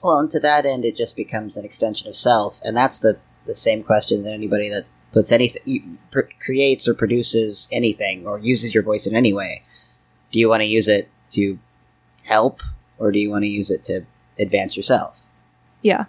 [0.02, 3.18] Well, and to that end, it just becomes an extension of self, and that's the
[3.46, 8.74] the same question that anybody that puts anything pr- creates or produces anything or uses
[8.74, 9.62] your voice in any way.
[10.32, 11.58] Do you want to use it to
[12.24, 12.62] help,
[12.98, 14.04] or do you want to use it to
[14.38, 15.26] advance yourself?
[15.82, 16.06] Yeah.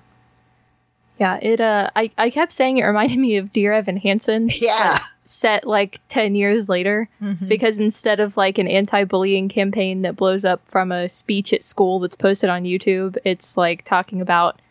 [1.20, 5.00] Yeah, it uh I, I kept saying it reminded me of Dear Evan Hansen Yeah,
[5.26, 7.10] set like ten years later.
[7.22, 7.48] Mm-hmm.
[7.48, 12.00] because instead of like an anti-bullying campaign that blows up from a speech at school
[12.00, 14.62] that's posted on YouTube, it's like talking about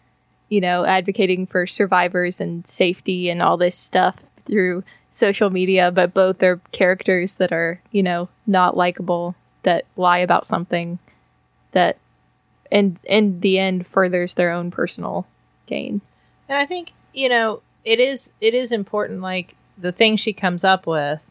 [0.48, 4.84] you know advocating for survivors and safety and all this stuff through
[5.16, 10.46] social media, but both are characters that are you know not likable that lie about
[10.46, 10.98] something
[11.72, 11.96] that
[12.70, 15.26] and in the end furthers their own personal
[15.66, 16.00] gain.
[16.48, 20.64] And I think, you know, it is it is important like the thing she comes
[20.64, 21.28] up with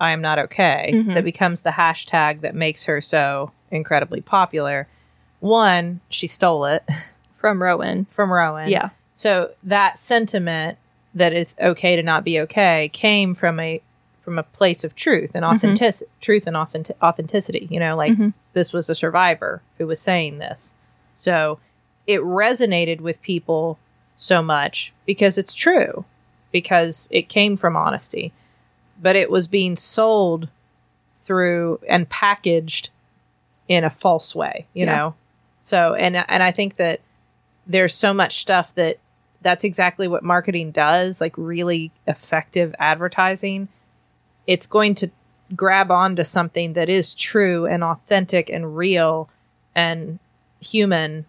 [0.00, 1.14] I am not okay Mhm.
[1.14, 4.88] that becomes the hashtag that makes her so incredibly popular.
[5.40, 6.82] One, she stole it
[7.34, 8.06] From Rowan.
[8.10, 8.70] from Rowan.
[8.70, 8.90] Yeah.
[9.12, 10.78] So that sentiment
[11.14, 13.80] that it's okay to not be okay came from a
[14.22, 17.68] from a place of truth and authentic truth and authentic- authenticity.
[17.70, 18.32] You know, like Mhm.
[18.54, 20.72] this was a survivor who was saying this.
[21.14, 21.58] So
[22.06, 23.78] it resonated with people
[24.16, 26.06] so much because it's true,
[26.52, 28.32] because it came from honesty,
[29.00, 30.48] but it was being sold
[31.18, 32.90] through and packaged
[33.68, 34.96] in a false way, you Yeah.
[34.96, 35.14] know?
[35.60, 37.00] So, and, and I think that
[37.66, 38.98] there's so much stuff that
[39.44, 43.68] that's exactly what marketing does, like really effective advertising.
[44.48, 45.10] It's going to
[45.54, 49.28] grab onto something that is true and authentic and real
[49.76, 50.18] and
[50.60, 51.26] human,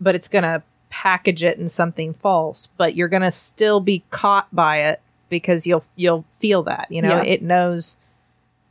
[0.00, 4.02] but it's going to package it in something false, but you're going to still be
[4.10, 7.22] caught by it because you'll you'll feel that, you know, Yeah.
[7.22, 7.96] it knows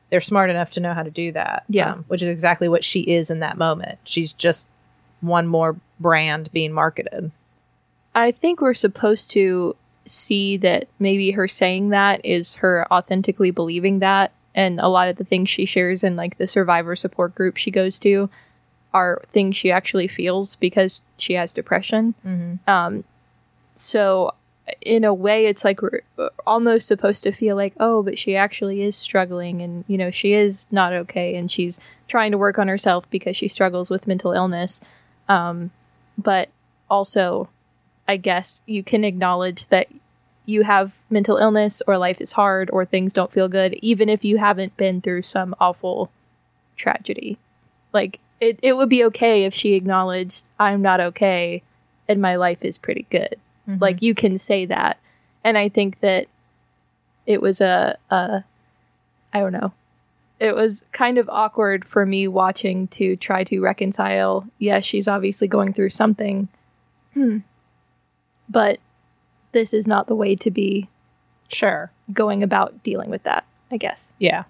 [0.09, 1.63] they're smart enough to know how to do that.
[1.69, 1.93] Yeah.
[1.93, 3.99] um, which is exactly what she is in that moment.
[4.03, 4.67] She's just
[5.21, 7.31] one more brand being marketed.
[8.15, 13.99] I think we're supposed to see that maybe her saying that is her authentically believing
[13.99, 14.31] that.
[14.55, 17.71] And a lot of the things she shares in like the survivor support group she
[17.71, 18.29] goes to
[18.93, 22.15] are things she actually feels because she has depression.
[22.25, 22.69] Mm-hmm.
[22.69, 23.03] Um,
[23.75, 24.33] so
[24.81, 26.01] in a way, it's like we're
[26.45, 30.33] almost supposed to feel like, oh, but she actually is struggling and, you know, she
[30.33, 34.31] is not okay and she's trying to work on herself because she struggles with mental
[34.31, 34.81] illness.
[35.27, 35.71] Um,
[36.17, 36.49] but
[36.89, 37.49] also,
[38.09, 39.87] I guess you can acknowledge that
[40.47, 44.25] you have mental illness or life is hard or things don't feel good, even if
[44.25, 46.09] you haven't been through some awful
[46.75, 47.37] tragedy.
[47.93, 51.61] Like, it, it would be okay if she acknowledged, I'm not okay
[52.07, 53.35] and my life is pretty good.
[53.69, 53.79] Mm-hmm.
[53.79, 54.99] Like, you can say that.
[55.43, 56.25] And I think that
[57.27, 58.43] it was a, a
[59.31, 59.73] I don't know.
[60.39, 64.47] It was kind of awkward for me watching to try to reconcile.
[64.57, 66.47] Yes, she's obviously going through something.
[67.13, 67.39] Hmm.
[68.49, 68.79] But
[69.51, 70.89] this is not the way to be
[71.47, 71.91] sure.
[72.11, 74.11] going about dealing with that, I guess.
[74.19, 74.43] Yeah.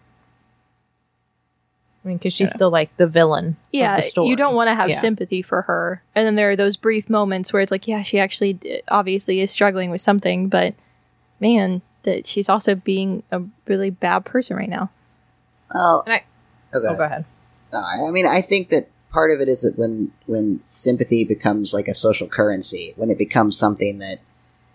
[2.04, 3.48] I mean, because she's still like the villain.
[3.48, 4.30] of Yeah, the story.
[4.30, 4.96] you don't want to have Yeah.
[5.00, 6.02] sympathy for her.
[6.16, 9.42] And then there are those brief moments where it's like, yeah, she actually d- obviously
[9.42, 10.76] is struggling with something, but
[11.42, 14.90] man, that she's also being a really bad person right now.
[15.76, 16.24] Oh, And I-
[16.74, 16.98] oh, go Oh, ahead.
[16.98, 17.26] go ahead.
[17.74, 21.26] No, I I mean, I think that part of it is that when when sympathy
[21.26, 24.20] becomes like a social currency, when it becomes something that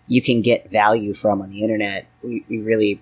[0.07, 3.01] you can get value from on the internet, we, we really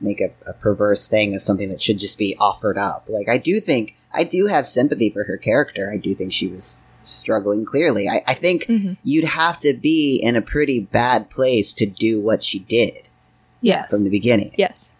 [0.00, 3.04] make a, a perverse thing of something that should just be offered up.
[3.08, 5.90] Like, I do think I do have sympathy for her character.
[5.92, 7.64] I do think she was struggling.
[7.64, 8.98] Clearly, I, I think Mhm.
[9.02, 13.08] you'd have to be in a pretty bad place to do what she did
[13.60, 13.90] Yes.
[13.90, 14.94] from the beginning yes.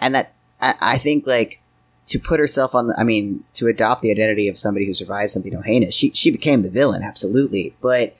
[0.00, 1.60] and that I, I think like
[2.08, 5.52] to put herself on I mean to adopt the identity of somebody who survived something
[5.52, 5.94] so heinous.
[5.94, 7.76] She she became the villain absolutely.
[7.80, 8.16] But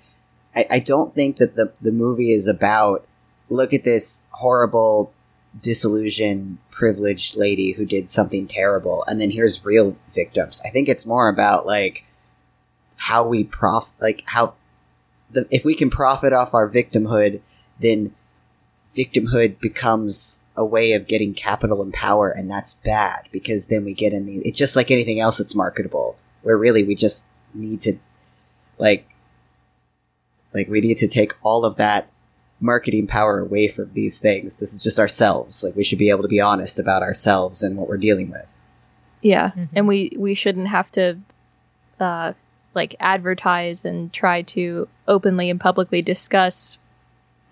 [0.55, 3.07] I, I don't think that the the movie is about
[3.49, 5.13] look at this horrible
[5.61, 10.61] disillusioned privileged lady who did something terrible and then here's real victims.
[10.65, 12.05] I think it's more about like
[12.97, 14.55] how we prof like how
[15.31, 17.41] the, if we can profit off our victimhood
[17.81, 18.15] then
[18.97, 23.95] victimhood becomes a way of getting capital and power, and that's bad because then we
[23.95, 24.39] get in the.
[24.39, 27.97] It's just like anything else that's marketable, where really we just need to,
[28.77, 29.07] like,
[30.53, 32.11] like we need to take all of that
[32.61, 34.57] marketing power away from these things.
[34.57, 35.63] This is just ourselves.
[35.63, 38.53] Like we should be able to be honest about ourselves and what we're dealing with.
[39.23, 39.69] Yeah, Mhm.
[39.75, 41.19] and we we shouldn't have to
[42.01, 42.33] uh
[42.75, 46.79] like advertise and try to openly and publicly discuss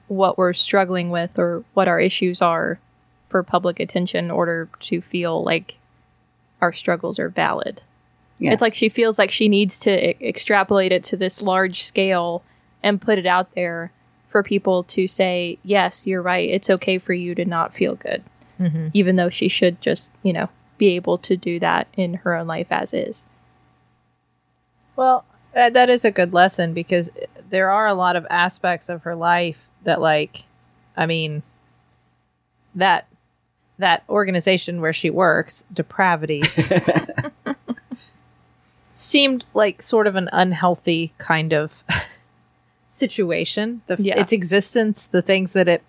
[0.09, 2.79] what we're struggling with or what our issues are
[3.37, 5.77] for public attention in order to feel like
[6.63, 7.83] our struggles are valid.
[8.39, 8.53] Yeah.
[8.53, 12.43] It's like she feels like she needs to e- extrapolate it to this large scale
[12.83, 13.93] and put it out there
[14.27, 16.49] for people to say, "Yes, you're right.
[16.49, 18.23] It's okay for you to not feel good."
[18.59, 18.91] Mhm.
[18.95, 22.47] even though she should just, you know, be able to do that in her own
[22.47, 23.27] life as is.
[24.97, 27.11] Well, that, that is a good lesson because
[27.51, 30.45] there are a lot of aspects of her life that, like,
[30.97, 31.43] I mean,
[32.75, 33.07] that
[33.79, 36.43] that organization where she works, depravity,
[38.93, 41.85] seemed like sort of an unhealthy kind of
[42.91, 43.83] situation.
[43.87, 44.19] The, Yeah.
[44.19, 45.83] Its existence, the things that it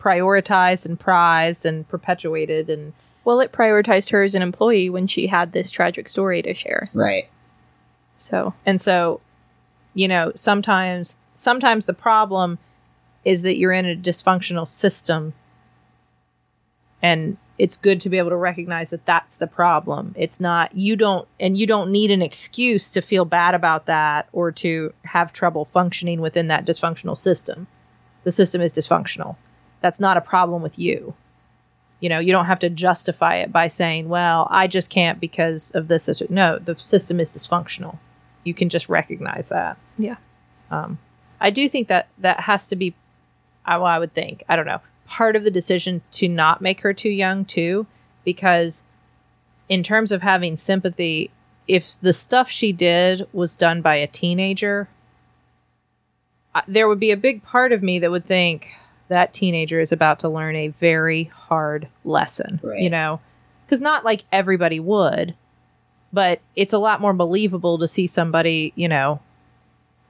[0.00, 2.92] prioritized and prized and perpetuated, and
[3.24, 6.90] Well, it prioritized her as an employee when she had this tragic story to share.
[6.94, 7.28] right.
[8.20, 9.20] So, And so,
[9.94, 12.58] you know, sometimes sometimes the problem
[13.24, 15.34] is that you're in a dysfunctional system
[17.02, 20.14] and it's good to be able to recognize that that's the problem.
[20.16, 24.28] It's not you don't and you don't need an excuse to feel bad about that
[24.32, 27.66] or to have trouble functioning within that dysfunctional system.
[28.24, 29.36] The system is dysfunctional.
[29.80, 31.14] That's not a problem with you.
[32.00, 35.72] You know, you don't have to justify it by saying, "Well, I just can't because
[35.72, 36.22] of this." this.
[36.30, 37.98] No, the system is dysfunctional.
[38.44, 39.78] You can just recognize that.
[39.98, 40.16] yeah.
[40.70, 40.98] Um,
[41.40, 42.94] I do think that that has to be,
[43.64, 46.82] I, well, I would think, I don't know, part of the decision to not make
[46.82, 47.86] her too young, too,
[48.24, 48.82] because
[49.68, 51.30] in terms of having sympathy,
[51.66, 54.88] if the stuff she did was done by a teenager,
[56.66, 58.70] there would be a big part of me that would think
[59.08, 62.80] that teenager is about to learn a very hard lesson, Right.
[62.80, 63.20] you know?
[63.64, 65.34] Because not like everybody would,
[66.12, 69.20] but it's a lot more believable to see somebody, you know,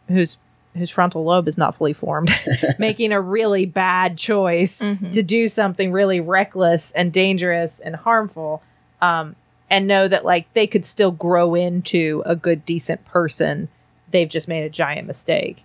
[0.09, 0.39] whose
[0.79, 2.31] whose frontal lobe is not fully formed
[2.79, 5.13] making a really bad choice Mhm.
[5.13, 8.63] to do something really reckless and dangerous and harmful
[9.03, 9.37] um,
[9.71, 13.69] and know that like they could still grow into a good decent person
[14.11, 15.65] they've just made a giant mistake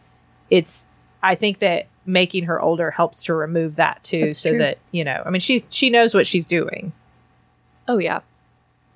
[0.49, 0.87] it's
[1.21, 4.59] i think that making her older helps to remove that too That's so true.
[4.59, 6.91] that you know i mean she's she knows what she's doing
[7.87, 8.19] Oh, yeah.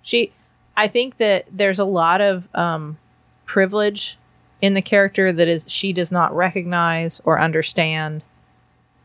[0.01, 0.31] she
[0.75, 2.97] i think that there's a lot of um
[3.45, 4.17] privilege
[4.61, 8.23] in the character that is she does not recognize or understand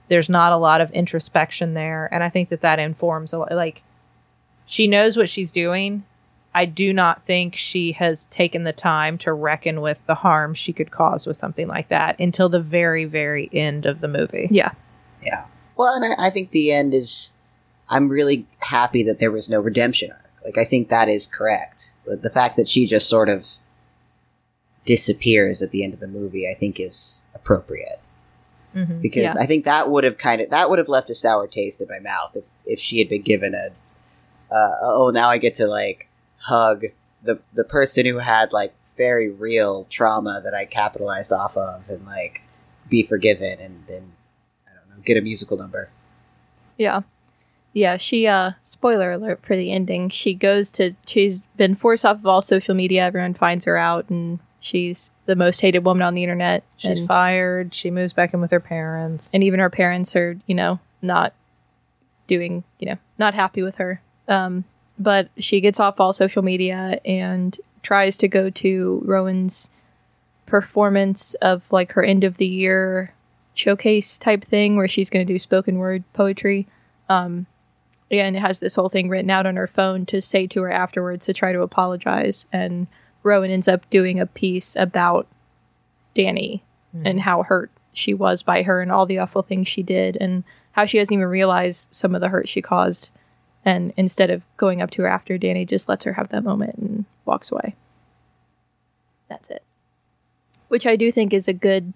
[0.09, 3.53] there's not a lot of introspection there and i think that that informs a lot
[3.53, 3.83] like
[4.67, 6.05] she knows what she's doing
[6.55, 10.73] i do not think she has taken the time to reckon with the harm she
[10.73, 14.73] could cause with something like that until the very very end of the movie Yeah.
[15.23, 15.47] Yeah.
[15.77, 17.33] Well, and I, I think the end is.
[17.88, 20.31] I'm really happy that there was no redemption arc.
[20.45, 21.93] Like, I think that is correct.
[22.07, 23.47] The, the fact that she just sort of
[24.85, 28.01] disappears at the end of the movie, I think, is appropriate
[28.75, 29.01] Mhm.
[29.03, 29.35] because Yeah.
[29.38, 31.88] I think that would have kind of that would have left a sour taste in
[31.88, 33.71] my mouth if, if she had been given a.
[34.55, 36.85] Uh, oh, now I get to like hug
[37.23, 42.05] the the person who had like very real trauma that I capitalized off of and
[42.07, 42.42] like
[42.88, 44.12] be forgiven and then
[44.66, 45.90] I don't know get a musical number.
[46.77, 47.03] Yeah.
[47.75, 50.09] Yeah, she uh spoiler alert for the ending.
[50.11, 53.05] She goes to she's been forced off of all social media.
[53.07, 56.64] Everyone finds her out and she's the most hated woman on the internet.
[56.77, 60.38] she's and, fired she moves back in with her parents and even her parents are,
[60.46, 61.34] you know, not
[62.26, 64.01] doing, you know, not happy with her.
[64.28, 64.64] Um
[64.99, 69.70] but she gets off all social media and tries to go to Rowan's
[70.47, 73.14] performance of like her end of the year
[73.55, 76.66] showcase type thing where she's going to do spoken word poetry.
[77.09, 77.47] Um,
[78.11, 80.70] and it has this whole thing written out on her phone to say to her
[80.70, 82.47] afterwards to try to apologize.
[82.53, 82.87] And
[83.23, 85.27] Rowan ends up doing a piece about
[86.14, 86.62] Danni
[86.93, 87.07] hmm.
[87.07, 90.45] and how hurt she was by her and all the awful things she did and
[90.73, 93.11] how she doesn't even realize some of the hurt she caused.
[93.64, 96.77] And instead of going up to her after, Danni just lets her have that moment
[96.77, 97.77] and walks away.
[99.29, 99.62] That's it.
[100.68, 101.95] Which I do think is a good.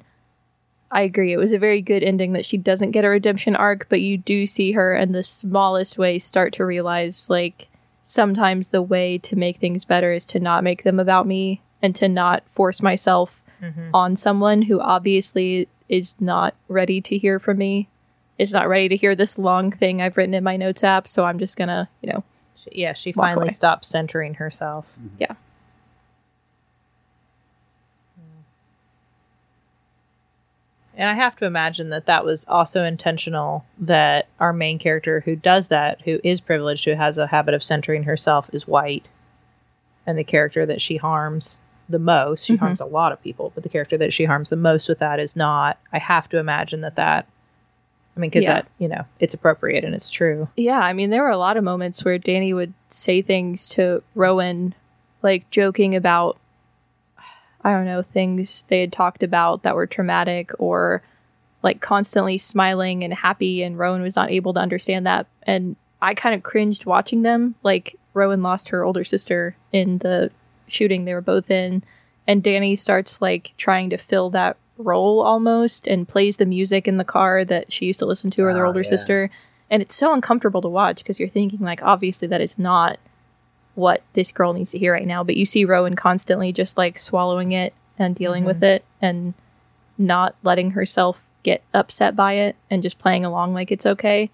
[0.90, 1.32] I agree.
[1.32, 4.16] It was a very good ending that she doesn't get a redemption arc, but you
[4.16, 7.68] do see her in the smallest way start to realize like
[8.06, 11.94] sometimes the way to make things better is to not make them about me and
[11.96, 13.90] to not force myself Mhm.
[13.92, 17.88] on someone who obviously is not ready to hear from me.
[18.38, 21.24] Is not ready to hear this long thing I've written in my notes app, so
[21.24, 22.24] I'm just gonna, you know,
[22.72, 24.86] yeah she finally stopped centering herself
[25.18, 25.34] yeah.
[30.96, 35.36] And I have to imagine that that was also intentional that our main character who
[35.36, 39.08] does that, who is privileged, who has a habit of centering herself, is white.
[40.06, 42.60] And the character that she harms the most, she Mhm.
[42.60, 45.20] harms a lot of people, but the character that she harms the most with that
[45.20, 45.78] is not.
[45.92, 47.26] I have to imagine that that,
[48.16, 48.54] I mean, because Yeah.
[48.54, 50.48] that, you know, it's appropriate and it's true.
[50.56, 54.02] Yeah, I mean, there were a lot of moments where Danni would say things to
[54.14, 54.74] Rowan,
[55.22, 56.38] like joking about,
[57.66, 61.02] I don't know, things they had talked about that were traumatic or
[61.62, 63.62] like constantly smiling and happy.
[63.62, 65.26] And Rowan was not able to understand that.
[65.42, 67.56] And I kind of cringed watching them.
[67.62, 70.30] Like, Rowan lost her older sister in the
[70.68, 71.82] shooting they were both in.
[72.26, 76.98] And Danni starts like trying to fill that role almost and plays the music in
[76.98, 78.90] the car that she used to listen to or their Oh, older yeah.
[78.90, 79.30] sister
[79.70, 82.98] and it's so uncomfortable to watch because you're thinking like obviously that is not
[83.76, 86.98] what this girl needs to hear right now but you see rowan constantly just like
[86.98, 89.32] swallowing it and dealing with it and
[89.96, 94.28] not letting herself get upset by it and just playing along like it's okay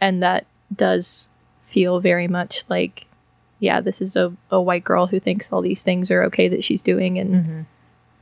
[0.00, 1.30] and that does
[1.66, 3.06] feel very much like
[3.58, 6.62] yeah this is a, a white girl who thinks all these things are okay that
[6.62, 7.60] she's doing and Mm-hmm.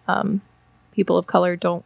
[0.06, 0.40] um,
[0.92, 1.84] people of color don't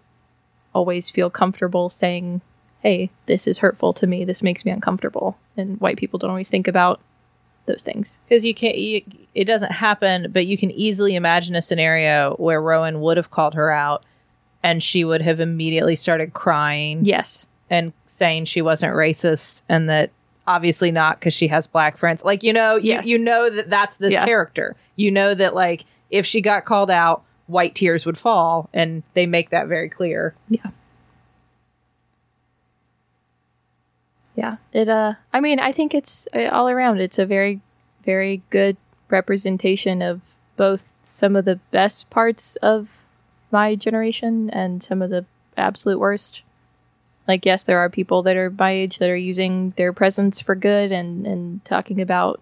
[0.74, 2.40] always feel comfortable saying,
[2.80, 4.24] hey, this is hurtful to me.
[4.24, 5.38] This makes me uncomfortable.
[5.56, 7.00] And white people don't always think about
[7.66, 8.18] those things.
[8.28, 9.02] because you can't you,
[9.34, 13.54] it doesn't happen but you can easily imagine a scenario where rowan would have called
[13.54, 14.04] her out
[14.62, 17.46] and she would have immediately started crying Yes.
[17.70, 20.10] and saying she wasn't racist and that
[20.46, 23.06] obviously not because she has black friends like you know you, Yes.
[23.06, 24.24] you know that that's this Yeah.
[24.24, 29.02] character you know that like if she got called out white tears would fall and
[29.14, 30.66] they make that very clear Yeah.
[34.44, 34.56] Yeah.
[34.72, 37.60] It uh I mean, I think it's uh, all around it's a very
[38.04, 38.76] very good
[39.08, 40.20] representation of
[40.56, 42.88] both some of the best parts of
[43.50, 45.24] my generation and some of the
[45.56, 46.42] absolute worst.
[47.26, 50.54] Like yes, there are people that are my age that are using their presence for
[50.54, 52.40] good and and talking about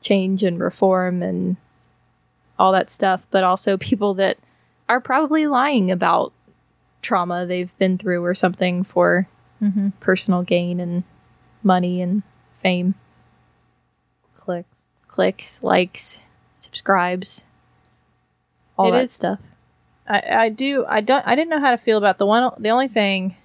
[0.00, 1.56] change and reform and
[2.56, 4.38] all that stuff, but also people that
[4.88, 6.32] are probably lying about
[7.00, 9.26] trauma they've been through or something for
[9.60, 9.88] mm-hmm.
[9.98, 11.02] personal gain and
[11.64, 12.22] money and
[12.60, 12.94] fame,
[14.34, 14.82] clicks
[15.12, 16.22] clicks, likes,
[16.54, 17.44] subscribes.
[18.78, 19.38] all It that is stuff.
[20.08, 22.70] I, I do I don't I didn't know how to feel about the one the
[22.70, 23.36] only thing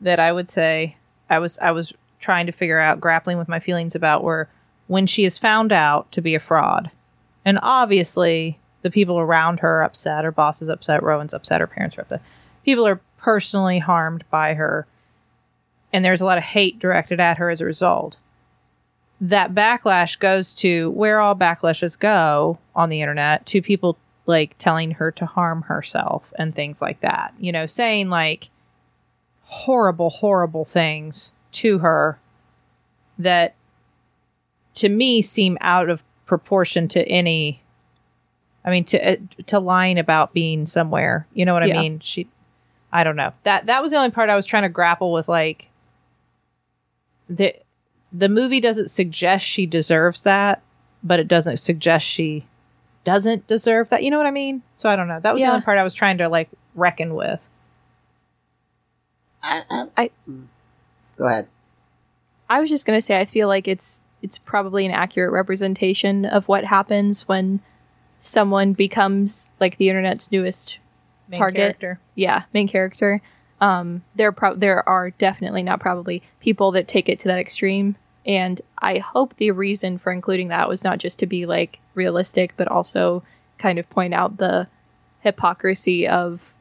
[0.00, 0.96] that I would say
[1.28, 4.48] I was I was trying to figure out grappling with my feelings about were
[4.86, 6.90] when she is found out to be a fraud.
[7.44, 11.66] And obviously the people around her are upset, her boss is upset, Rowan's upset, her
[11.66, 12.22] parents are upset.
[12.64, 14.86] People are personally harmed by her
[15.92, 18.16] and there's a lot of hate directed at her as a result.
[19.20, 24.92] That backlash goes to where all backlashes go on the internet to people like telling
[24.92, 27.34] her to harm herself and things like that.
[27.38, 28.48] You know, saying like
[29.42, 32.18] horrible, horrible things to her
[33.18, 33.54] that
[34.74, 37.60] to me seem out of proportion to any
[38.64, 39.16] I mean to uh,
[39.46, 41.26] to lying about being somewhere.
[41.34, 41.78] You know what Yeah.
[41.78, 42.00] I mean?
[42.00, 42.28] She
[42.92, 43.32] I don't know.
[43.42, 45.69] That that was the only part I was trying to grapple with like
[47.30, 47.54] the
[48.12, 50.60] the movie doesn't suggest she deserves that,
[51.02, 52.44] but it doesn't suggest she
[53.04, 54.02] doesn't deserve that.
[54.02, 54.62] You know what I mean?
[54.74, 55.20] So I don't know.
[55.20, 55.46] That was Yeah.
[55.48, 57.40] the only part I was trying to like reckon with.
[59.42, 60.46] I, I, I- Mm.
[61.16, 61.48] Go ahead.
[62.48, 66.48] I was just gonna say I feel like it's it's probably an accurate representation of
[66.48, 67.60] what happens when
[68.20, 70.78] someone becomes like the internet's newest
[71.28, 71.58] Main Target.
[71.58, 72.00] character.
[72.14, 73.22] yeah main character
[73.60, 77.96] um there pro- there are definitely not probably people that take it to that extreme
[78.26, 82.52] and i hope the reason for including that was not just to be like realistic
[82.56, 83.22] but also
[83.58, 84.68] kind of point out the
[85.20, 86.52] hypocrisy of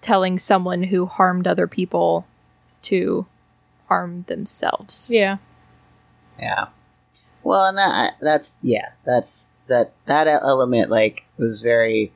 [0.00, 2.26] telling someone who harmed other people
[2.82, 3.26] to
[3.88, 5.36] harm themselves Yeah.
[6.38, 6.68] Yeah.
[7.42, 12.12] Well, and that that's yeah, that's that that element like was very.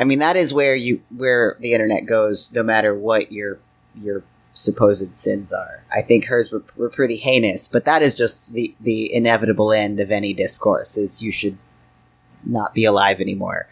[0.00, 3.58] I mean, that is where you where the internet goes, no matter what your
[3.94, 4.24] your
[4.54, 5.84] supposed sins are.
[5.94, 10.00] I think hers were, were pretty heinous, but that is just the the inevitable end
[10.00, 10.96] of any discourse.
[10.96, 11.58] Is you should
[12.46, 13.68] not be alive anymore,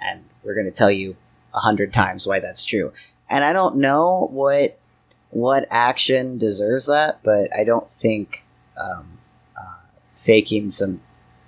[0.00, 1.16] and we're going to tell you
[1.54, 2.92] a hundred times why that's true.
[3.30, 4.78] And I don't know what
[5.30, 8.44] what action deserves that, but I don't think
[8.76, 9.18] um,
[9.56, 9.78] uh,
[10.14, 11.00] faking some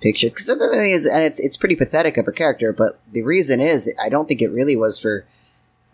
[0.03, 2.71] pictures because the other thing is, and it's it's pretty pathetic of her character.
[2.71, 5.25] But the reason is, I don't think it really was for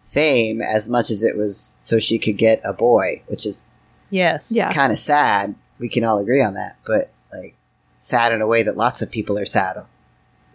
[0.01, 3.69] fame as much as it was so she could get a boy, which is
[4.09, 4.51] Yes.
[4.51, 5.55] yeah kind of sad.
[5.77, 7.55] We can all agree on that, but like
[7.99, 9.85] sad in a way that lots of people are sad.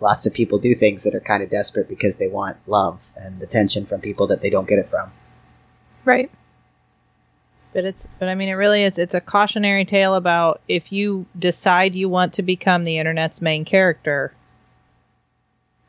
[0.00, 3.40] Lots of people do things that are kind of desperate because they want love and
[3.40, 5.12] attention from people that they don't get it from.
[6.04, 6.30] Right.
[7.74, 11.26] But it's but I mean it really is it's a cautionary tale about if you
[11.38, 14.32] decide you want to become the internet's main character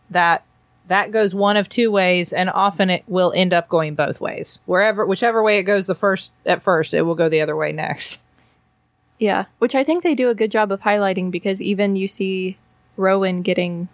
[0.09, 0.43] that
[0.87, 4.59] that goes one of two ways and often it will end up going both ways.
[4.65, 7.71] Wherever whichever way it goes the first at first it will go the other way
[7.71, 8.21] next.
[9.17, 12.57] Yeah, which I think they do a good job of highlighting because even you see
[12.97, 13.87] Rowan getting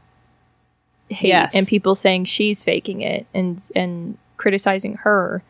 [1.10, 1.54] hate Yes.
[1.54, 5.44] and people saying she's faking it and and criticizing her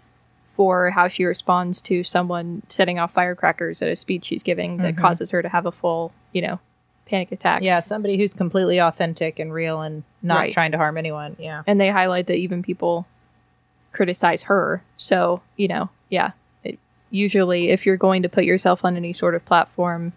[0.55, 4.95] for how she responds to someone setting off firecrackers at a speech she's giving that
[4.95, 4.99] Mhm.
[4.99, 6.59] causes her to have a full, you know,
[7.05, 7.61] panic attack.
[7.63, 10.53] Yeah, somebody who's completely authentic and real and not Right.
[10.53, 11.35] trying to harm anyone.
[11.39, 11.63] Yeah.
[11.67, 13.05] And they highlight that even people
[13.91, 14.83] criticize her.
[14.97, 16.31] So, you know, yeah.
[16.63, 16.79] It,
[17.09, 20.13] usually if you're going to put yourself on any sort of platform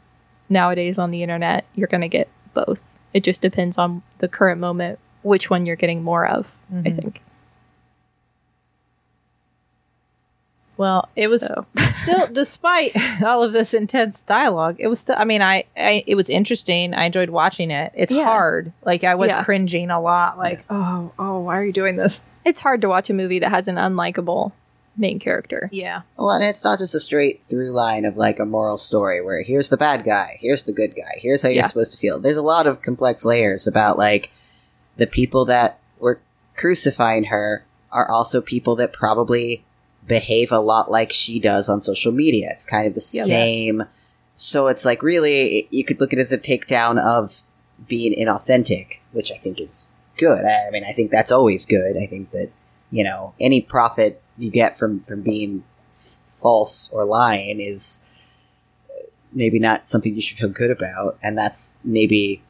[0.48, 2.82] nowadays on the internet, you're going to get both.
[3.12, 6.96] It just depends on the current moment which one you're getting more of, I Mhm.
[7.00, 7.22] think.
[10.76, 11.66] Well, it was So-
[12.02, 12.92] still despite
[13.24, 16.92] all of this intense dialogue it was still i mean I, I it was interesting
[16.94, 18.24] i enjoyed watching it it's Yeah.
[18.24, 19.42] hard like i was Yeah.
[19.42, 23.08] cringing a lot like oh oh why are you doing this it's hard to watch
[23.08, 24.52] a movie that has an unlikable
[24.96, 25.68] main character.
[25.72, 29.20] yeah Well, and it's not just a straight through line of like a moral story
[29.22, 32.20] where here's the bad guy, here's the good guy, here's how you're supposed to feel.
[32.20, 34.30] There's a lot of complex layers about like
[34.96, 36.20] the people that were
[36.56, 39.64] crucifying her are also people that probably
[40.06, 42.50] behave a lot like she does on social media.
[42.52, 43.26] It's kind of the Yep.
[43.26, 43.84] same.
[44.36, 47.42] So it's like really, you could look at it as a takedown of
[47.88, 49.86] being inauthentic, which I think is
[50.16, 50.44] good.
[50.44, 51.96] I I mean, I think that's always good.
[51.96, 52.50] I think that,
[52.90, 55.64] you know, any profit you get from, from being
[55.96, 58.00] f- false or lying is
[58.90, 61.18] uh, maybe not something you should feel good about.
[61.22, 62.42] And that's maybe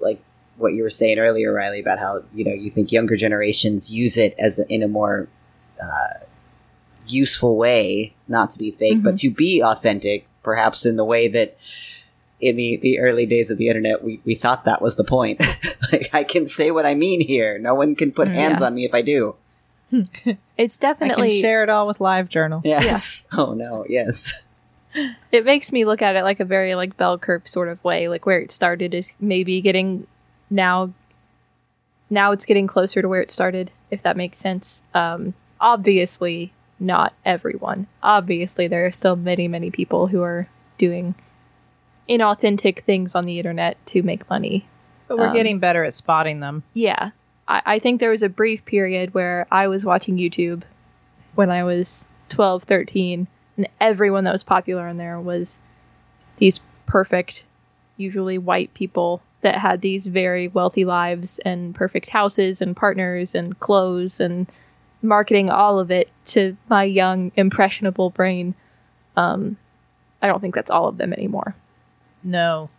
[0.00, 0.22] like
[0.56, 4.16] what you were saying earlier, Rileigh, about how, you know, you think younger generations use
[4.16, 5.28] it as a, in a more,
[5.82, 6.24] uh,
[7.08, 11.56] useful way, not to be fake, but to be authentic, perhaps in the way that
[12.40, 15.40] in the, the early days of the internet, we, we thought that was the point.
[15.92, 17.58] like, I can say what I mean here.
[17.58, 18.66] No one can put Mm, hands yeah.
[18.66, 19.36] on me if I do.
[20.58, 23.26] It's i definitely can share it all with LiveJournal Yes.
[23.32, 23.84] Oh no.
[23.88, 24.42] Yes.
[25.30, 28.08] it makes me look at it like a very like bell curve sort of way
[28.08, 30.06] like where it started is maybe getting
[30.50, 30.92] now
[32.10, 37.14] now it's getting closer to where it started if that makes sense um obviously not
[37.24, 37.86] everyone.
[38.02, 41.14] Obviously there are still many many people who are doing
[42.08, 44.66] inauthentic things on the internet to make money.
[45.08, 46.64] But we're Um, getting better at spotting them.
[46.74, 47.10] Yeah.
[47.48, 50.62] I, I think there was a brief period where i was watching youtube
[51.34, 53.26] when i was 12 13
[53.56, 55.58] and everyone that was popular on there was
[56.36, 57.44] these perfect
[57.96, 63.58] usually white people that had these very wealthy lives and perfect houses and partners and
[63.58, 64.46] clothes and
[65.02, 68.54] marketing all of it to my young impressionable brain.
[69.16, 69.56] Um
[70.20, 71.54] i don't think that's all of them anymore.
[72.22, 72.70] No.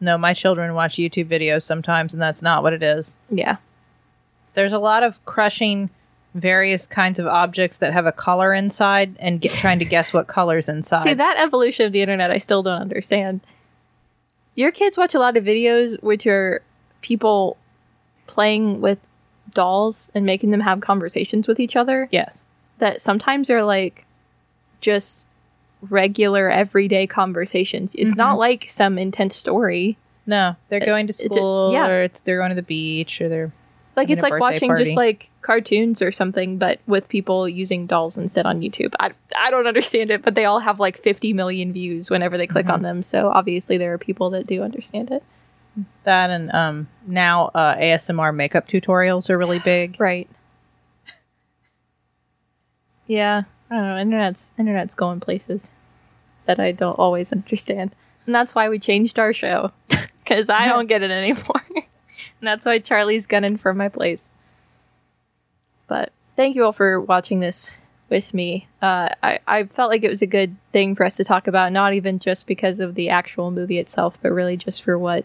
[0.00, 3.18] No my children watch youtube videos sometimes and that's not what it is.
[3.30, 3.56] Yeah.
[4.54, 5.90] There's a lot of crushing
[6.34, 10.26] various kinds of objects that have a color inside and get, trying to guess what
[10.26, 11.04] colors inside.
[11.04, 13.40] See that evolution of the internet, I still don't understand.
[14.54, 16.62] Your kids watch a lot of videos which are
[17.00, 17.56] people
[18.26, 18.98] playing with
[19.54, 22.46] dolls and making them have conversations with each other yes
[22.78, 24.04] that sometimes are like
[24.80, 25.24] just
[25.82, 27.94] regular everyday conversations.
[27.94, 28.38] It's not mm-hmm.
[28.38, 29.96] like some intense story.
[30.26, 31.88] No, they're going to it's school, yeah.
[31.88, 33.52] or it's they're going to the beach, or they're
[33.96, 34.84] Like it's like watching party.
[34.84, 38.92] just like cartoons or something, but with people using dolls instead on YouTube.
[39.00, 42.46] I I don't understand it, but they all have like 50 million views whenever they
[42.46, 42.74] click mm-hmm.
[42.74, 43.02] on them.
[43.02, 45.22] So obviously there are people that do understand it.
[46.04, 50.00] That, and um, now uh, ASMR makeup tutorials are really big.
[50.00, 50.28] Right.
[53.06, 53.98] Yeah, I don't know.
[53.98, 55.66] Internet's internet's going places
[56.46, 57.94] that I don't always understand,
[58.26, 61.62] and that's why we changed our show because I don't get it anymore.
[61.74, 61.84] and
[62.42, 64.34] that's why Charlie's gunning for my place.
[65.86, 67.72] But thank you all for watching this
[68.10, 68.68] with me.
[68.80, 71.72] Uh, I I felt like it was a good thing for us to talk about,
[71.72, 75.24] not even just because of the actual movie itself, but really just for what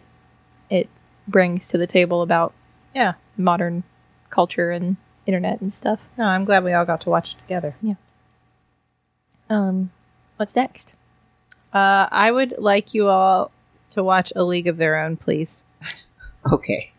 [1.28, 2.54] brings to the table about
[2.94, 3.14] Yeah.
[3.38, 3.84] modern
[4.30, 6.02] culture and internet and stuff.
[6.18, 7.76] No, I'm glad we all got to watch it together.
[7.82, 7.96] Yeah.
[9.50, 9.92] Um,
[10.38, 10.94] what's next?
[11.74, 13.52] Uh, I would like you all
[13.92, 15.62] to watch A League of Their Own, please.
[16.52, 16.92] Okay.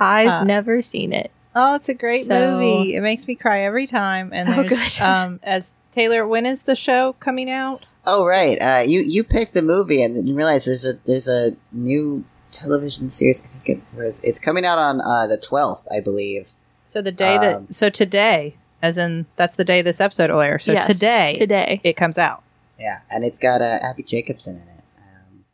[0.00, 1.30] I've Uh, never seen it.
[1.54, 2.94] Oh, it's a great So- movie.
[2.96, 4.30] It makes me cry every time.
[4.32, 5.02] And Oh, there's good.
[5.04, 7.84] um, as Teylor, when is the show coming out?
[8.06, 8.56] Oh right.
[8.58, 12.24] Uh, you you picked the movie and then you realize there's a there's a new
[12.56, 13.42] television series.
[13.44, 16.50] I think it was it's coming out on uh, the twelfth, I believe.
[16.86, 20.40] So the day Um, that so today, as in that's the day this episode will
[20.40, 20.58] air.
[20.58, 21.80] So Yes, today, today.
[21.84, 22.42] it comes out.
[22.78, 24.80] Yeah, and it's got uh, Abbi Jacobson in it.
[24.98, 25.44] Um,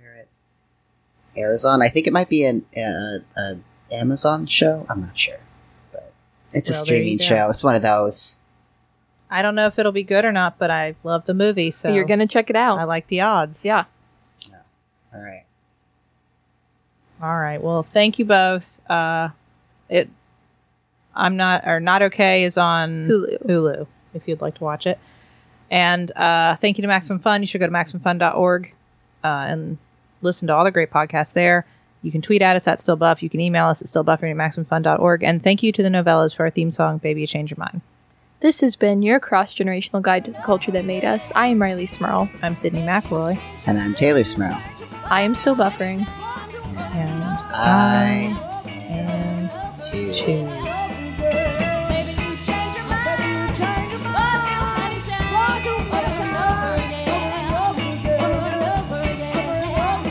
[0.00, 0.28] where it
[1.36, 1.82] airs on.
[1.82, 3.58] I think it might be an uh, a
[3.92, 4.86] Amazon show.
[4.90, 5.38] I'm not sure,
[5.92, 6.12] but
[6.52, 7.48] it's Well, a streaming show.
[7.50, 8.36] It's one of those.
[9.30, 11.92] I don't know if it'll be good or not, but I love the movie, so
[11.92, 12.78] You're gonna check it out.
[12.78, 13.64] I like the odds.
[13.64, 13.84] Yeah.
[14.48, 14.56] yeah.
[15.14, 15.44] All right.
[17.22, 17.62] All right.
[17.62, 18.80] Well, thank you both.
[18.88, 19.30] Uh,
[19.88, 20.08] it.
[21.14, 23.42] I'm not or not okay is on Hulu.
[23.44, 24.98] Hulu if you'd like to watch it.
[25.70, 27.42] And uh, thank you to Maximum Fun.
[27.42, 28.74] You should go to maximumfun.org
[29.24, 29.78] uh, and
[30.22, 31.66] listen to all the great podcasts there.
[32.02, 33.22] You can tweet at us at stillbuff.
[33.22, 35.24] You can email us at stillbuffering at maximumfun.org.
[35.24, 37.82] And thank you to the Nouvellas for our theme song, Baby You Change Your Mind.
[38.40, 41.32] This has been your cross generational guide to the culture that made us.
[41.34, 42.30] I am Rileigh Smirl.
[42.40, 43.40] I'm Sydnee McElroy.
[43.66, 44.56] And I'm Teylor Smirl.
[45.06, 46.06] I am still buffering.
[46.94, 47.22] And
[47.54, 48.34] I
[48.90, 50.12] am am too.
[50.12, 50.46] two.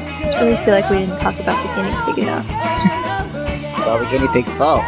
[0.10, 2.46] I just really feel like we didn't talk about the guinea pig enough.
[3.78, 4.84] It's all the guinea pig's fault.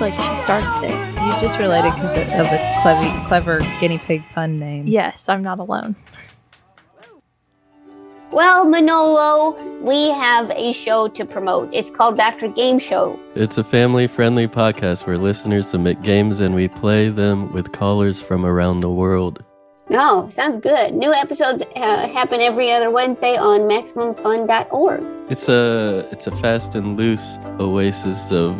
[0.00, 1.12] Like she started it.
[1.22, 4.86] You just related because of the clever, clever guinea pig pun name.
[4.88, 5.94] Yes, I'm not alone.
[8.32, 9.50] Well, Manolo,
[9.82, 11.68] we have a show to promote.
[11.70, 12.48] It's called Dr.
[12.48, 13.20] Game Show.
[13.34, 18.22] It's a family friendly podcast where listeners submit games and we play them with callers
[18.22, 19.44] from around the world.
[19.90, 20.94] No, sounds good.
[20.94, 25.04] New episodes uh, happen every other Wednesday on MaximumFun.org.
[25.30, 28.56] It's a it's a fast and loose oasis of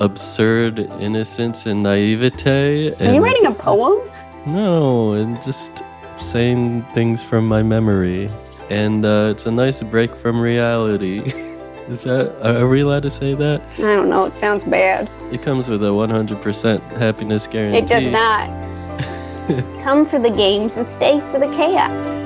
[0.00, 2.94] absurd innocence and naivete.
[2.94, 4.00] Are you writing a poem?
[4.46, 5.82] No, and just
[6.16, 8.30] saying things from my memory.
[8.70, 11.18] And uh, it's a nice break from reality.
[11.88, 13.60] Is that are we allowed to say that?
[13.78, 14.24] I don't know.
[14.24, 15.10] It sounds bad.
[15.32, 17.78] It comes with a 100% happiness guarantee.
[17.78, 18.48] It does not.
[19.82, 22.18] Come for the games and stay for the chaos.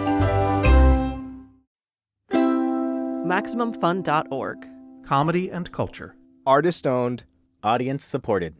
[3.24, 4.68] MaximumFun.org.
[5.06, 6.14] Comedy and culture.
[6.44, 7.24] Artist owned,
[7.62, 8.54] audience supported.